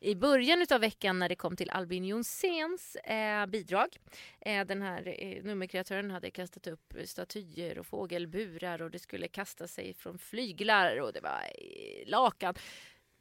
[0.00, 3.96] i början av veckan när det kom till Albin Jonsens eh, bidrag.
[4.40, 9.68] Eh, den här eh, nummerkreatören hade kastat upp statyer och fågelburar och det skulle kasta
[9.68, 12.54] sig från flyglar och det var eh, lakan.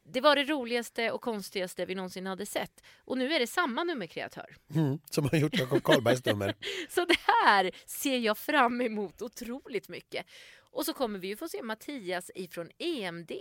[0.04, 2.84] Det var det roligaste och konstigaste vi någonsin hade sett.
[2.98, 4.56] Och nu är det samma nummerkreatör.
[4.76, 6.56] Mm, som har gjort Jakob Karlbergs nummer.
[6.90, 10.26] Så det här ser jag fram emot otroligt mycket.
[10.72, 13.32] Och så kommer vi ju få se Mattias ifrån EMD.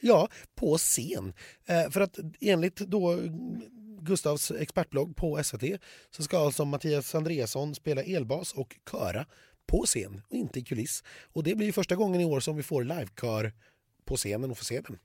[0.00, 1.32] Ja, på scen.
[1.66, 3.18] Eh, för att enligt då
[4.00, 5.80] Gustavs expertblogg på SVT
[6.10, 9.26] så ska alltså Mattias Andreasson spela elbas och köra
[9.66, 11.02] på scen och inte i kuliss.
[11.32, 13.52] Och det blir första gången i år som vi får livekör
[14.04, 14.98] på scenen och får se den.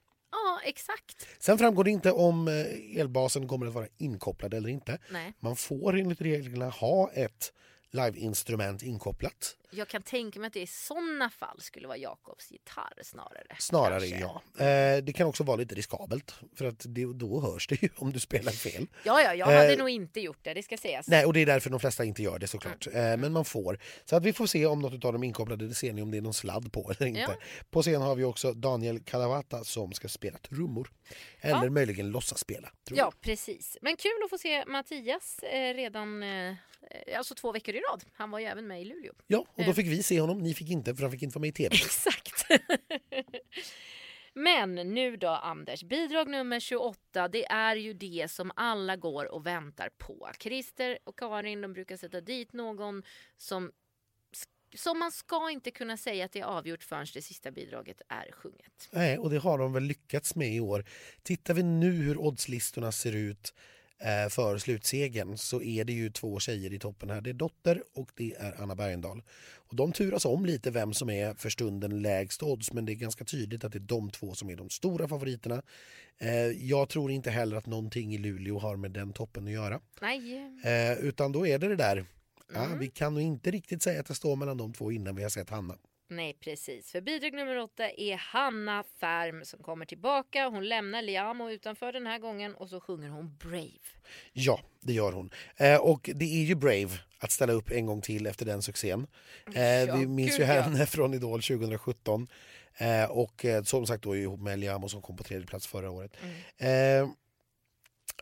[0.63, 1.27] Ja, exakt.
[1.39, 4.97] Sen framgår det inte om eh, elbasen kommer att vara inkopplad eller inte.
[5.11, 5.33] Nej.
[5.39, 7.53] Man får enligt reglerna ha ett
[7.91, 9.55] live-instrument inkopplat.
[9.71, 13.55] Jag kan tänka mig att det i sådana fall skulle vara Jakobs gitarr snarare.
[13.59, 14.17] Snarare kanske.
[14.57, 14.65] ja.
[14.65, 18.11] Eh, det kan också vara lite riskabelt för att det, då hörs det ju om
[18.11, 18.87] du spelar fel.
[19.03, 21.07] Ja, ja, jag hade Eh, nog inte gjort det, det ska sägas.
[21.07, 22.87] Nej, och det är därför de flesta inte gör det såklart.
[22.87, 23.11] Mm.
[23.11, 23.79] Eh, men man får.
[24.05, 25.67] Så att vi får se om något av dem är inkopplade.
[25.67, 27.21] Det ser ni om det är någon sladd på eller inte.
[27.21, 27.33] Ja.
[27.69, 30.91] På scen har vi också Daniel Kalavata som ska spela trummor.
[31.41, 31.69] Eller Ja.
[31.69, 32.69] möjligen låtsas spela.
[32.91, 33.77] Ja, precis.
[33.81, 36.53] Men kul att få se Mattias eh, redan eh,
[37.17, 38.03] alltså två veckor i rad.
[38.13, 39.13] Han var ju även med i Luleå.
[39.27, 39.73] Ja, och då Eh.
[39.73, 40.39] fick vi se honom.
[40.39, 41.75] Ni fick inte för han fick inte vara med i tv.
[41.85, 42.45] Exakt.
[44.33, 49.45] Men nu då Anders, bidrag nummer 28 det är ju det som alla går och
[49.45, 50.29] väntar på.
[50.39, 53.03] Christer och Karin de brukar sätta dit någon
[53.37, 53.71] som,
[54.75, 58.31] som man ska inte kunna säga att det är avgjort förrän det sista bidraget är
[58.31, 58.89] sjunget.
[58.91, 60.85] Nej, och det har de väl lyckats med i år.
[61.23, 63.59] Tittar vi nu hur oddslistorna ser ut eh,
[64.29, 67.21] för slutsegen så är det ju två tjejer i toppen här.
[67.21, 69.21] Det är Dotter och det är Anna Bergendahl.
[69.55, 72.95] Och de turas om lite vem som är för stunden lägst odds men det är
[72.95, 75.61] ganska tydligt att det är de två som är de stora favoriterna.
[76.17, 79.79] Eh, jag tror inte heller att någonting i Luleå har med den toppen att göra.
[80.01, 82.05] Nej, Eh, utan då är det det där.
[82.53, 82.79] Ja, Mm.
[82.79, 85.29] vi kan nog inte riktigt säga att det står mellan de två innan vi har
[85.29, 85.75] sett Hanna.
[86.09, 86.91] Nej precis.
[86.91, 90.47] För bidrag nummer åtta är Hanna Färm som kommer tillbaka.
[90.47, 93.69] Hon lämnar Liamo utanför den här gången och så sjunger hon Brave.
[94.33, 95.29] Ja, det gör hon.
[95.57, 99.07] Eh, och det är ju Brave att ställa upp en gång till efter den succén.
[99.55, 100.61] Eh, Ja, vi minns gud, ju ja.
[100.61, 102.27] henne från Idol 2017.
[102.77, 105.91] Eh, och eh, som sagt då ihop med Liamo som kom på tredje plats förra
[105.91, 106.11] året.
[106.57, 107.03] Mm.
[107.03, 107.09] Eh,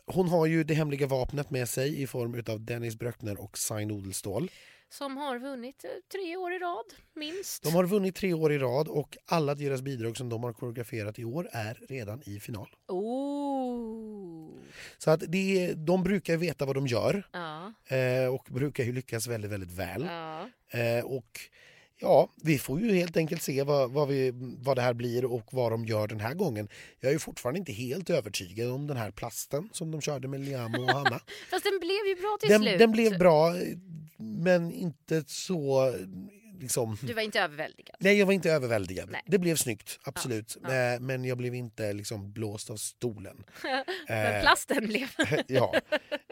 [0.06, 3.90] hon har ju det hemliga vapnet med sig i form av Dennis Bröckner och Sign
[3.90, 4.50] Odelstål.
[4.90, 7.62] Som har vunnit eh, tre år i rad, minst.
[7.62, 11.18] De har vunnit tre år i rad och alla deras bidrag som de har koreograferat
[11.18, 12.68] i år är redan i final.
[12.88, 14.48] Oh.
[14.98, 19.26] Så att det, de brukar veta vad de gör Ja, eh, och brukar ju lyckas
[19.26, 20.06] väldigt, väldigt väl.
[20.08, 20.48] ja.
[20.78, 21.40] Eh, och
[22.00, 25.48] ja, vi får ju helt enkelt se vad, vad, vi, vad det här blir och
[25.52, 26.68] vad de gör den här gången.
[27.00, 30.40] Jag är ju fortfarande inte helt övertygad om den här plasten som de körde med
[30.40, 31.20] Liamo och Hanna.
[31.50, 32.78] Fast den blev ju bra till den, slut.
[32.78, 33.54] den blev bra,
[34.18, 35.94] men inte så...
[36.60, 37.96] Liksom, Du var inte överväldigad.
[38.00, 39.10] Nej, jag var inte överväldigad.
[39.10, 39.22] Nej.
[39.26, 40.56] Det blev snyggt, absolut.
[40.62, 40.74] Ja.
[40.74, 43.44] Eh, Men jag blev inte liksom blåst av stolen.
[44.08, 45.08] Men plasten blev...
[45.46, 45.74] ja.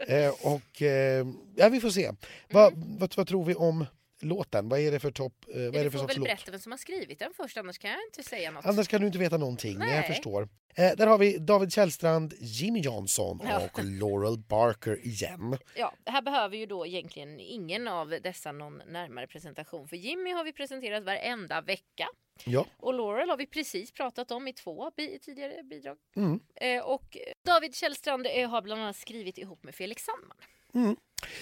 [0.07, 2.11] Eh, och eh, ja, vi får se.
[2.49, 3.85] Va, vad, vad tror vi om
[4.21, 4.69] låten?
[4.69, 5.45] Vad är det för topp?
[5.47, 6.27] Eh, vad är det Du för får sorts väl låt?
[6.27, 8.65] berätta vem som har skrivit den först, annars kan jag inte säga något.
[8.65, 9.77] Annars kan du inte veta någonting.
[9.77, 9.95] Nej.
[9.95, 10.49] Jag förstår.
[10.75, 13.65] Eh, där har vi David Källstrand, Jimmy Johnson Ja.
[13.65, 15.57] och Laurel Barker igen.
[15.75, 19.87] Ja, här behöver ju då egentligen ingen av dessa någon närmare presentation.
[19.87, 22.07] För Jimmy har vi presenterat varenda vecka.
[22.45, 22.65] Ja.
[22.77, 25.97] Och Laurel har vi precis pratat om i två bi- tidigare bidrag.
[26.15, 26.39] Mm.
[26.55, 30.37] Eh, och David Källstrand eh, har bland annat skrivit ihop med Felix Sandman.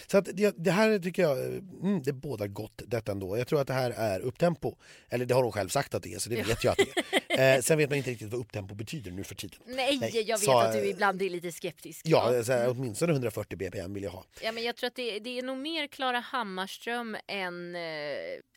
[0.07, 3.37] Så att det, det här tycker jag, mm, det bådar gott detta ändå.
[3.37, 4.75] Jag tror att det här är upptempo.
[5.09, 6.97] Eller det har hon själv sagt att det är, så det vet jag att det
[6.97, 7.05] är.
[7.35, 9.59] Eh, sen vet man inte riktigt vad upptempo betyder nu för tiden.
[9.65, 12.01] Nej, Nej, jag vet sa- att du ibland är lite skeptisk.
[12.05, 14.25] Ja, så här, åtminstone 140 bpm vill jag ha.
[14.41, 17.81] Ja, men jag tror att det, det är nog mer Klara Hammarström än eh,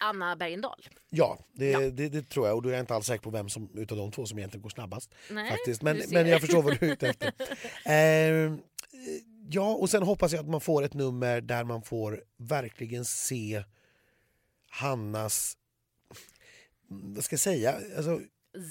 [0.01, 0.89] Anna Bergendahl.
[1.11, 1.81] Ja, det, Ja.
[1.81, 2.57] Det, det tror jag.
[2.57, 4.63] Och då är jag inte alls säker på vem som, utav de två som egentligen
[4.63, 5.15] går snabbast.
[5.31, 5.83] Nej, faktiskt.
[5.83, 7.33] Men, men jag förstår vad du är ute efter.
[7.89, 8.53] Eh,
[9.51, 13.65] ja, och sen hoppas jag att man får ett nummer där man får verkligen se
[14.71, 15.57] Hannas...
[16.89, 17.81] Vad ska jag säga?
[17.97, 18.21] Alltså,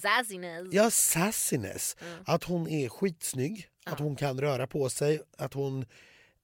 [0.01, 0.67] Zazziness.
[0.71, 1.95] ja, sassiness.
[2.01, 2.23] Mm.
[2.25, 4.05] Att hon är skitsnygg, att Ja.
[4.05, 5.81] hon kan röra på sig, att hon...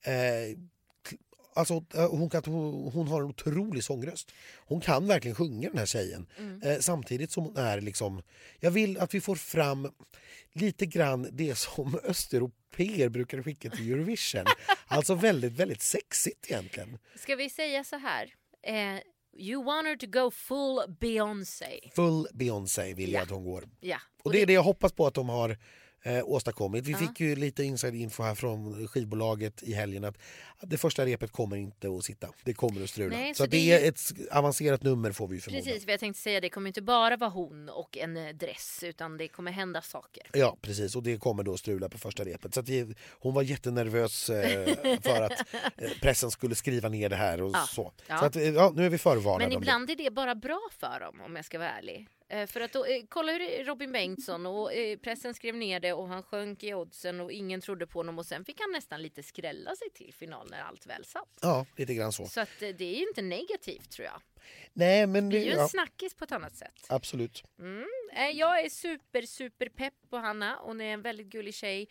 [0.01, 0.57] Eh,
[1.55, 4.31] Alltså, eh, hon, kan, hon, hon har en otrolig sångröst.
[4.65, 6.27] Hon kan verkligen sjunga den här tjejen.
[6.37, 6.61] Mm.
[6.61, 8.21] Eh, samtidigt som hon är liksom...
[8.59, 9.91] Jag vill att vi får fram
[10.53, 14.45] lite grann det som östeuropeer brukar skicka till Eurovision.
[14.87, 16.97] alltså väldigt, väldigt sexigt egentligen.
[17.15, 18.33] Ska vi säga så här?
[18.63, 18.99] Eh,
[19.37, 21.79] you want her to go full Beyoncé.
[21.95, 23.23] Full Beyoncé vill jag Ja.
[23.23, 23.63] att hon går.
[23.79, 23.97] Ja.
[24.23, 25.57] Och det är det jag hoppas på att de har
[26.03, 26.85] eh, åstadkommit.
[26.87, 26.97] Vi Ja.
[26.97, 30.17] fick ju lite inside info här från skivbolaget i helgen att
[30.61, 32.27] det första repet kommer inte att sitta.
[32.43, 33.17] Det kommer att strula.
[33.17, 35.63] Nej, så så att det är ett avancerat nummer får vi förmoda.
[35.63, 38.79] Precis, vad jag tänkte säga, det kommer inte bara vara hon och en eh, dress
[38.83, 40.23] utan det kommer hända saker.
[40.33, 42.53] Ja precis och det kommer då strula på första repet.
[42.53, 44.65] Så att vi, hon var jättenervös eh,
[45.01, 45.31] för att
[45.77, 47.91] eh, pressen skulle skriva ner det här och Ja, så.
[48.07, 48.17] ja.
[48.19, 49.55] Så att, eh, ja, nu är vi förvarnade Men det.
[49.55, 52.07] ibland är det bara bra för dem om jag ska vara ärlig.
[52.33, 55.93] Eh, För att då, eh, kolla hur Robin Bengtsson och eh, pressen skrev ner det
[55.93, 59.01] och han sjönk i oddsen och ingen trodde på honom och sen fick han nästan
[59.01, 61.37] lite skrälla sig till final när allt väl satt.
[61.41, 62.25] Ja, lite grann så.
[62.25, 64.21] Så att det är ju inte negativt tror jag.
[64.73, 66.85] Nej men Det är ju en ja, snackis på ett annat sätt.
[66.89, 67.43] absolut.
[67.59, 67.85] Mm.
[68.33, 70.57] Jag är super, super pepp på Hanna.
[70.61, 71.87] Hon är en väldigt gullig tjej.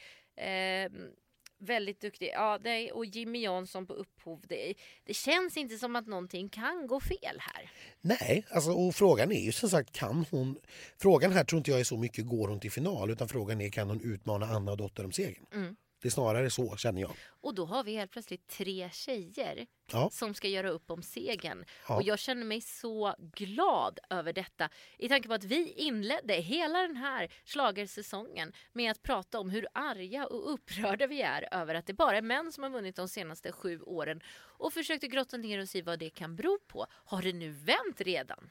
[1.64, 2.30] Väldigt duktig.
[2.34, 4.40] Ja, det och Jimmy Jansson på upphov.
[4.48, 7.70] Det, det känns inte som att någonting kan gå fel här.
[8.00, 10.56] Nej, alltså, och frågan är ju som sagt kan hon...
[10.98, 13.68] Frågan här tror inte jag är så mycket går hon till final utan frågan är
[13.68, 15.46] kan hon utmana Anna och Dotter om segern.
[15.54, 15.76] Mm.
[16.02, 17.10] Det är snarare så känner jag.
[17.40, 20.08] Och då har vi helt plötsligt tre tjejer Ja.
[20.12, 21.64] som ska göra upp om segern.
[21.88, 21.96] Ja.
[21.96, 24.68] Och jag känner mig så glad över detta.
[24.98, 29.66] I tanke på att vi inledde hela den här schlagersäsongen med att prata om hur
[29.74, 33.08] arga och upprörda vi är över att det bara är män som har vunnit de
[33.08, 34.20] senaste sju åren.
[34.58, 36.86] Och försökte grotta ner oss i vad det kan bero på.
[36.90, 38.50] Har det nu vänt redan?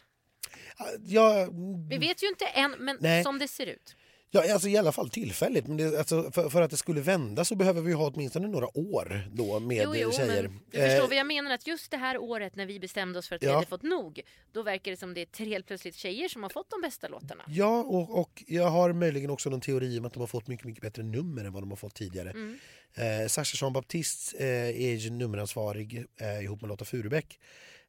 [1.00, 1.50] Jag,
[1.90, 3.24] Vi vet ju inte än, men Nej.
[3.24, 3.96] som det ser ut.
[4.34, 5.68] Ja, alltså i alla fall tillfälligt.
[5.68, 8.78] Men det, alltså, för, för att det skulle vända så behöver vi ha åtminstone några
[8.78, 10.44] år då med Jo, jo, tjejer.
[10.44, 11.52] men du förstår Eh, vad jag menar.
[11.52, 13.54] Att just det här året när vi bestämde oss för att vi Ja.
[13.56, 14.22] hade fått nog,
[14.52, 17.08] då verkar det som det är tre- helt plötsligt tjejer som har fått de bästa
[17.08, 17.44] låtarna.
[17.48, 20.66] Ja, och, och jag har möjligen också någon teori om att de har fått mycket,
[20.66, 22.30] mycket bättre nummer än vad de har fått tidigare.
[22.30, 22.58] Mm.
[22.96, 27.40] Eh, Sasha Jean Baptiste eh, är ju nummeransvarig eh, ihop med Lotta Furubäck.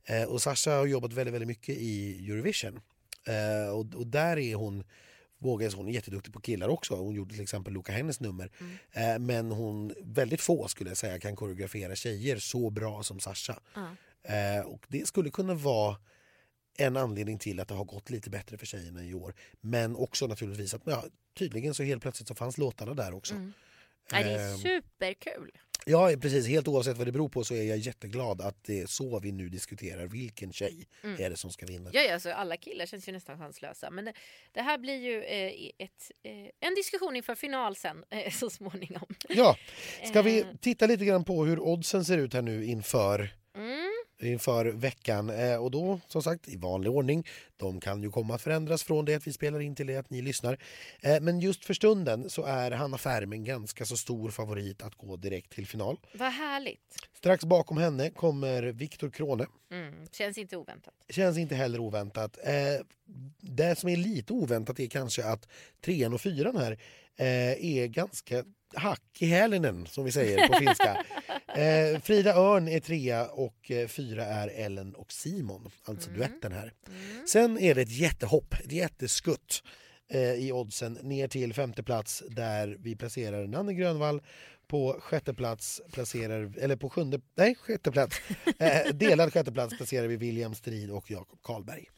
[0.04, 2.80] Eh, och Sasha har jobbat väldigt, väldigt mycket i Eurovision.
[3.26, 4.84] Eh, och, och där är hon
[5.42, 6.94] säga, hon är jätteduktig på killar också.
[6.94, 8.50] Hon gjorde till exempel Luca Hennes nummer.
[8.60, 8.76] Mm.
[8.92, 13.60] Eh, men hon, väldigt få skulle jag säga kan koreografera tjejer så bra som Sasha.
[13.74, 13.96] Ja.
[14.34, 15.96] Eh, och det skulle kunna vara
[16.78, 19.34] en anledning till att det har gått lite bättre för tjejerna i år.
[19.60, 21.04] Men också naturligtvis att ja,
[21.38, 23.34] tydligen så helt plötsligt så fanns låtarna där också.
[23.34, 23.52] Mm.
[24.12, 25.50] Nej, det är Ehm, superkul.
[25.86, 26.46] Ja, precis.
[26.48, 29.32] Helt oavsett vad det beror på så är jag jätteglad att det är så vi
[29.32, 31.22] nu diskuterar vilken tjej Mm.
[31.24, 31.90] är det som ska vinna.
[31.92, 33.90] Ja, ja, alltså, alla killar känns ju nästan chanslösa.
[33.90, 34.12] Men det,
[34.52, 36.32] det här blir ju eh, ett, eh,
[36.68, 39.06] en diskussion inför final sen eh, så småningom.
[39.28, 39.56] Ja,
[40.04, 40.46] ska vi Eh.
[40.60, 43.30] titta lite grann på hur oddsen ser ut här nu inför.
[44.22, 45.30] Inför veckan.
[45.30, 47.26] Eh, och då, som sagt, i vanlig ordning.
[47.56, 50.10] De kan ju komma att förändras från det att vi spelar in till det att
[50.10, 50.58] ni lyssnar.
[51.00, 54.94] Eh, men just för stunden så är Hanna Färm en ganska så stor favorit att
[54.94, 55.98] gå direkt till final.
[56.14, 56.96] Vad härligt.
[57.16, 59.46] Strax bakom henne kommer Viktor Krone.
[59.70, 59.94] Mm.
[60.12, 60.94] Känns inte oväntat.
[61.08, 62.38] Känns inte heller oväntat.
[62.44, 62.52] Eh,
[63.40, 65.48] det som är lite oväntat är kanske att
[65.80, 66.78] trean och fyran här
[67.58, 68.44] är ganska
[68.74, 71.04] hack i hälenen som vi säger på finska.
[71.56, 76.72] Eh, Frida Örn är trea och eh, fyra är Ellen och Simon, alltså duetten här.
[76.88, 77.26] Mm.
[77.26, 79.62] Sen är det ett jättehopp, ett jätteskutt
[80.10, 84.22] eh, i oddsen ner till femte plats där vi placerar Nanne Grönvall.
[84.66, 88.20] På sjätte plats placerar, eller på sjunde, nej sjätte plats,
[88.58, 91.88] eh, delad sjätte plats placerar vi William Strid och Jakob Karlberg.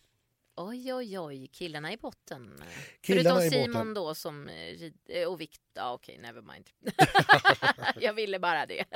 [0.56, 1.46] Oj, oj, oj.
[1.52, 2.62] Killarna i botten.
[3.00, 3.94] Killarna Förutom i Simon botten.
[3.94, 5.60] då som eh, rid- eh, och Viktor.
[5.74, 6.70] Ja, okej, never mind.
[8.00, 8.84] jag ville bara det.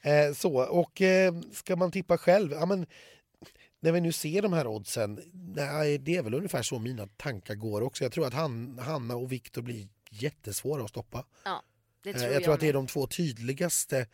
[0.00, 2.52] Eh, så, och eh, ska man tippa själv?
[2.52, 2.86] Ja, men,
[3.80, 7.54] när vi nu ser de här oddsen, nej, det är väl ungefär så mina tankar
[7.54, 8.04] går också.
[8.04, 11.24] Jag tror att han, Hanna och Viktor blir jättesvåra att stoppa.
[12.02, 14.06] Det Eh, tror jag jag, tror att det är de två tydligaste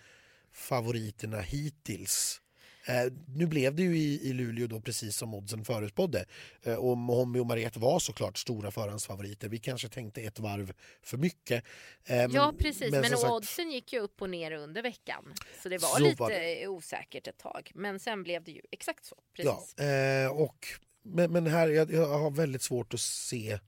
[0.52, 2.40] favoriterna hittills.
[2.86, 6.24] Eh, nu blev det ju i, i Luleå då precis som oddsen förutspådde.
[6.62, 9.48] Eh, och Mohomi och Mariette var såklart stora förhandsfavoriter.
[9.48, 10.72] Vi kanske tänkte ett varv
[11.02, 11.64] för mycket.
[12.04, 12.90] Eh, men- Ja, precis.
[12.92, 15.34] Men, som sagt- oddsen gick ju upp och ner under veckan.
[15.62, 16.30] Så det var Så lite var
[16.62, 17.70] eh, osäkert ett tag.
[17.74, 19.16] Men sen blev det ju exakt så.
[19.36, 19.74] Precis.
[19.76, 20.66] Ja, eh, och,
[21.02, 23.58] men, men här, jag, jag har väldigt svårt att se...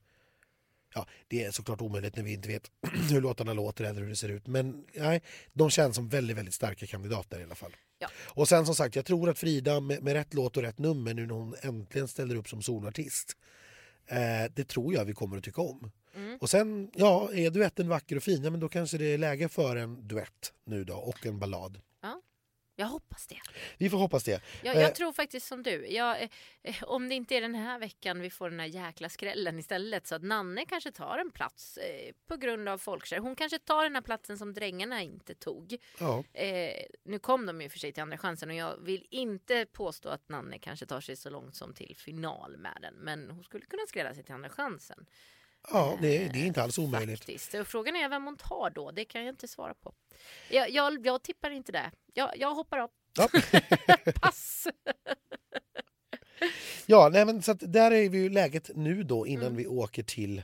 [0.95, 2.71] Ja, det är såklart omöjligt när vi inte vet
[3.11, 4.47] hur låtarna låter eller hur det ser ut.
[4.47, 5.21] Men nej,
[5.53, 7.75] de känns som väldigt, väldigt starka kandidater i alla fall.
[7.99, 8.07] Ja.
[8.15, 11.13] Och sen som sagt, jag tror att Frida med, med rätt låt och rätt nummer
[11.13, 13.37] nu när hon äntligen ställer upp som solartist.
[14.07, 15.91] Eh, det tror jag vi kommer att tycka om.
[16.15, 16.37] Mm.
[16.41, 19.49] Och sen, ja, är duetten vacker och fin, ja, men då kanske det är läge
[19.49, 21.79] för en duett nu då och en ballad.
[22.75, 23.39] Jag hoppas det.
[23.77, 24.41] Vi får hoppas det.
[24.63, 24.81] Jag, Eh.
[24.81, 25.87] jag tror faktiskt som du.
[25.87, 26.29] Jag, eh,
[26.63, 30.07] eh, om det inte är den här veckan vi får den här jäkla skrällen istället
[30.07, 33.17] så att Nanne kanske tar en plats eh, på grund av folkkär.
[33.19, 35.77] Hon kanske tar den här platsen som drängarna inte tog.
[35.99, 36.23] Ja.
[36.33, 40.09] Eh, nu kom de ju för sig till andra chansen och jag vill inte påstå
[40.09, 42.93] att Nanne kanske tar sig så långt som till final med den.
[42.93, 45.05] Men hon skulle kunna skrälla sig till andra chansen.
[45.71, 47.19] Ja, det, det är inte alls omöjligt.
[47.19, 47.53] Faktiskt.
[47.53, 48.91] Och frågan är vem hon tar då.
[48.91, 49.93] Det kan jag inte svara på.
[50.49, 51.91] Jag, jag, jag tippar inte det.
[52.13, 52.89] Jag, jag hoppar av.
[53.17, 53.27] Ja.
[54.21, 54.67] Pass!
[56.85, 59.57] Ja, nej, men så att där är vi ju läget nu då innan Mm.
[59.57, 60.43] vi åker till eh,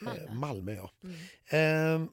[0.00, 0.34] Malmö.
[0.34, 0.72] Malmö.
[0.74, 0.90] ja.
[1.04, 1.16] Mm.
[2.02, 2.08] Ehm,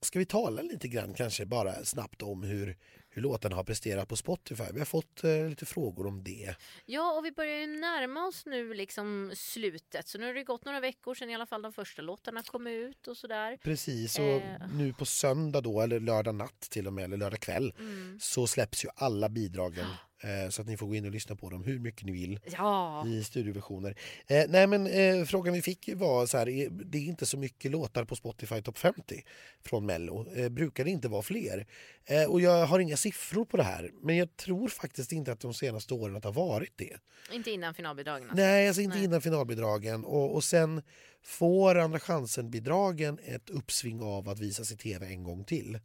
[0.00, 2.76] ska vi tala lite grann kanske bara snabbt om hur,
[3.18, 4.64] hur låtarna har presterat på Spotify?
[4.72, 6.54] Vi har fått eh, lite frågor om det.
[6.84, 10.08] Ja, och vi börjar ju närma oss nu liksom slutet.
[10.08, 12.66] Så nu har det gått några veckor sedan i alla fall de första låtarna kom
[12.66, 13.58] ut och sådär.
[13.62, 14.68] Precis, och Eh.
[14.74, 18.18] nu på söndag då, eller lördag natt till och med, eller lördag kväll, Mm.
[18.20, 19.86] så släpps ju alla bidragen
[20.50, 23.06] så att ni får gå in och lyssna på dem hur mycket ni vill Ja,
[23.06, 23.94] i studioversioner.
[24.26, 27.38] Eh, nej men eh, frågan vi fick var så här, eh, det är inte så
[27.38, 29.24] mycket låtar på Spotify Top 50
[29.64, 30.26] från Mello.
[30.36, 31.66] Eh, brukar det inte vara fler?
[32.04, 35.40] Eh, och jag har inga siffror på det här men jag tror faktiskt inte att
[35.40, 36.96] de senaste åren att det har varit det.
[37.32, 38.22] inte innan finalbidragen.
[38.22, 38.36] Alltså.
[38.44, 39.04] Nej, alltså inte Nej.
[39.04, 40.04] innan finalbidragen.
[40.04, 40.82] Och, och sen
[41.22, 45.78] får Andra chansen-bidragen ett uppsving av att visas i tv en gång till.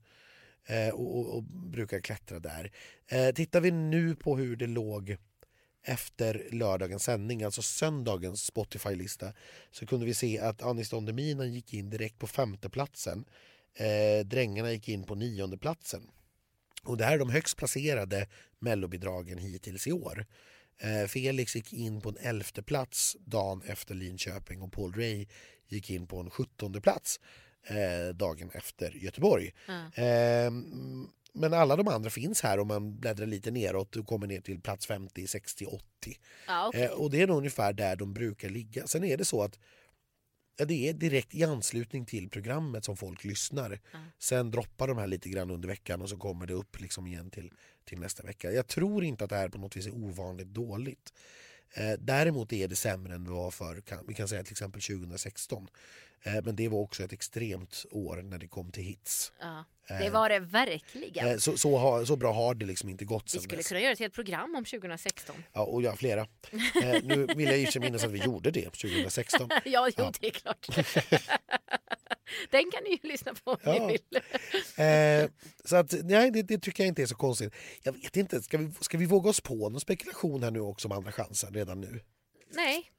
[0.66, 2.72] Eh, och, och, och brukar klättra där.
[3.08, 5.18] Eh, tittar vi nu på hur det låg
[5.84, 9.34] efter lördagens sändning, alltså söndagens Spotify-lista
[9.72, 13.26] så kunde vi se att Anis Don Demina gick in direkt på femteplatsen.
[13.76, 16.10] Eh, Drängarna gick in på niondeplatsen.
[16.84, 18.28] Och det här är de högst placerade
[18.60, 20.26] mellobidragen hittills i år.
[20.78, 25.28] Eh, Felix gick in på en elfte plats dagen efter Linköping och Paul Ray
[25.68, 27.20] gick in på en sjuttonde plats
[27.64, 29.54] eh, dagen efter Göteborg.
[29.68, 30.04] Ja.
[30.04, 30.52] Eh,
[31.34, 34.62] men alla de andra finns här om man bläddrar lite neråt och kommer ner till
[34.62, 35.84] plats 50, 60, 80.
[36.48, 36.84] Ja, okej.
[36.84, 38.88] Eh, och det är nog ungefär där de brukar ligga.
[38.88, 39.60] Sen är det så att
[40.58, 43.80] ja, det är direkt i anslutning till programmet som folk lyssnar.
[43.92, 44.00] Ja.
[44.20, 47.30] Sen droppar de här lite grann under veckan och så kommer det upp liksom igen
[47.30, 47.52] till,
[47.86, 48.52] till nästa vecka.
[48.52, 51.14] Jag tror inte att det här på något vis är ovanligt dåligt.
[51.76, 54.82] Eh, däremot är det sämre än det var för, kan, vi kan säga till exempel
[54.82, 55.68] 2016.
[56.24, 59.32] Eh, men det var också ett extremt år när det kom till hits.
[59.40, 59.66] ja.
[59.88, 61.28] Det var det verkligen.
[61.28, 63.68] Eh, så, så, har, så bra har det liksom inte gått Vi skulle dess.
[63.68, 65.36] kunna göra ett helt program om 2016.
[65.54, 66.22] Ja, och ja, flera.
[66.84, 69.50] Eh, nu vill jag i minnas att vi gjorde det 2016.
[69.66, 70.12] Ja, jo, Ja.
[70.20, 70.68] det är klart.
[72.50, 73.88] Den kan ni ju lyssna på om Ja.
[73.88, 74.22] ni vill.
[74.86, 75.30] Eh,
[75.66, 77.54] så att, nej, det, det tycker jag inte är så konstigt.
[77.84, 80.88] Jag vet inte, ska vi, ska vi våga oss på någon spekulation här nu också
[80.88, 82.00] om andra chansen redan nu?
[82.56, 82.90] Nej.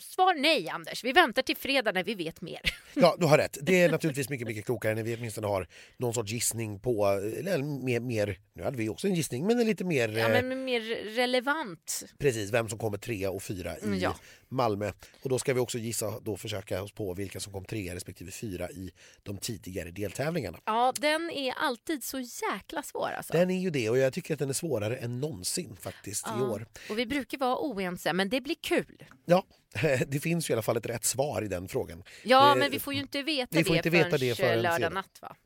[0.00, 1.04] Svar nej, Anders.
[1.04, 2.60] Vi väntar till fredag när vi vet mer.
[2.94, 3.58] Ja, du har rätt.
[3.62, 7.06] Det är naturligtvis mycket, mycket klokare när vi åtminstone har någon sorts gissning på,
[7.38, 10.44] eller mer, mer nu hade vi också en gissning, men en lite mer Ja, eh,
[10.44, 10.80] men mer
[11.14, 12.04] relevant.
[12.18, 14.16] precis vem som kommer trea och fyra i Mm, ja.
[14.48, 14.92] Malmö.
[15.22, 18.30] Och då ska vi också gissa, då försöka oss på vilka som kom trea respektive
[18.30, 18.90] fyra i
[19.22, 20.58] de tidigare deltävlingarna.
[20.64, 23.32] Ja, den är alltid så jäkla svår alltså.
[23.32, 26.30] Den är ju det och jag tycker att den är svårare än någonsin faktiskt i
[26.38, 26.48] Ja.
[26.50, 26.66] år.
[26.90, 29.02] Och vi brukar vara oense, men det blir kul.
[29.24, 29.44] Ja,
[30.06, 32.02] det finns ju i alla fall ett rätt svar i den frågan.
[32.24, 35.18] Ja, Det- men vi får ju inte veta det inte veta det förrän lördag natt
[35.22, 35.36] va?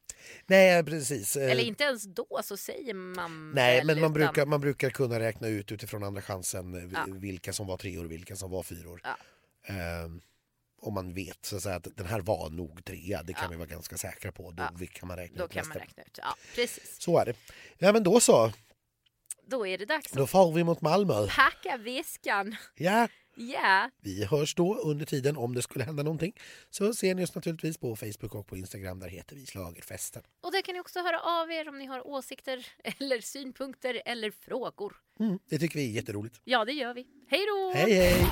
[0.46, 1.36] Nej, precis.
[1.36, 4.60] Eh, Eller inte ens då så säger man Nej, väl, men man utan- brukar, man
[4.60, 7.06] brukar kunna räkna ut utifrån andra chansen eh, Ja.
[7.08, 9.00] vilka som var treor och vilka som var fyror.
[9.04, 9.16] Ja.
[9.74, 10.20] Ehm,
[10.80, 13.48] om man vet så att, säga, att den här var nog trea, det kan Ja.
[13.50, 14.50] vi vara ganska säkra på.
[14.50, 14.86] Då Ja.
[14.92, 16.18] kan man räkna Då ut kan man räkna ut.
[16.22, 16.96] Ja, precis.
[17.00, 17.34] Så är det.
[17.78, 18.52] Ja, men då så.
[19.46, 21.26] Då är det dags Då far vi mot Malmö.
[21.36, 22.56] packa väskan.
[22.74, 26.32] Ja, Ja, vi hörs då under tiden om det skulle hända någonting.
[26.70, 29.00] Så ser ni oss naturligtvis på Facebook och på Instagram.
[29.00, 30.22] Där heter vi Schlagerfesten.
[30.42, 32.66] och där kan ni också höra av er om ni har åsikter
[33.00, 34.96] eller synpunkter eller frågor.
[35.20, 36.40] Mm, det tycker vi är jätteroligt.
[36.44, 37.06] Ja, det gör vi.
[37.28, 37.72] Hej då!
[37.74, 38.26] Hej hej!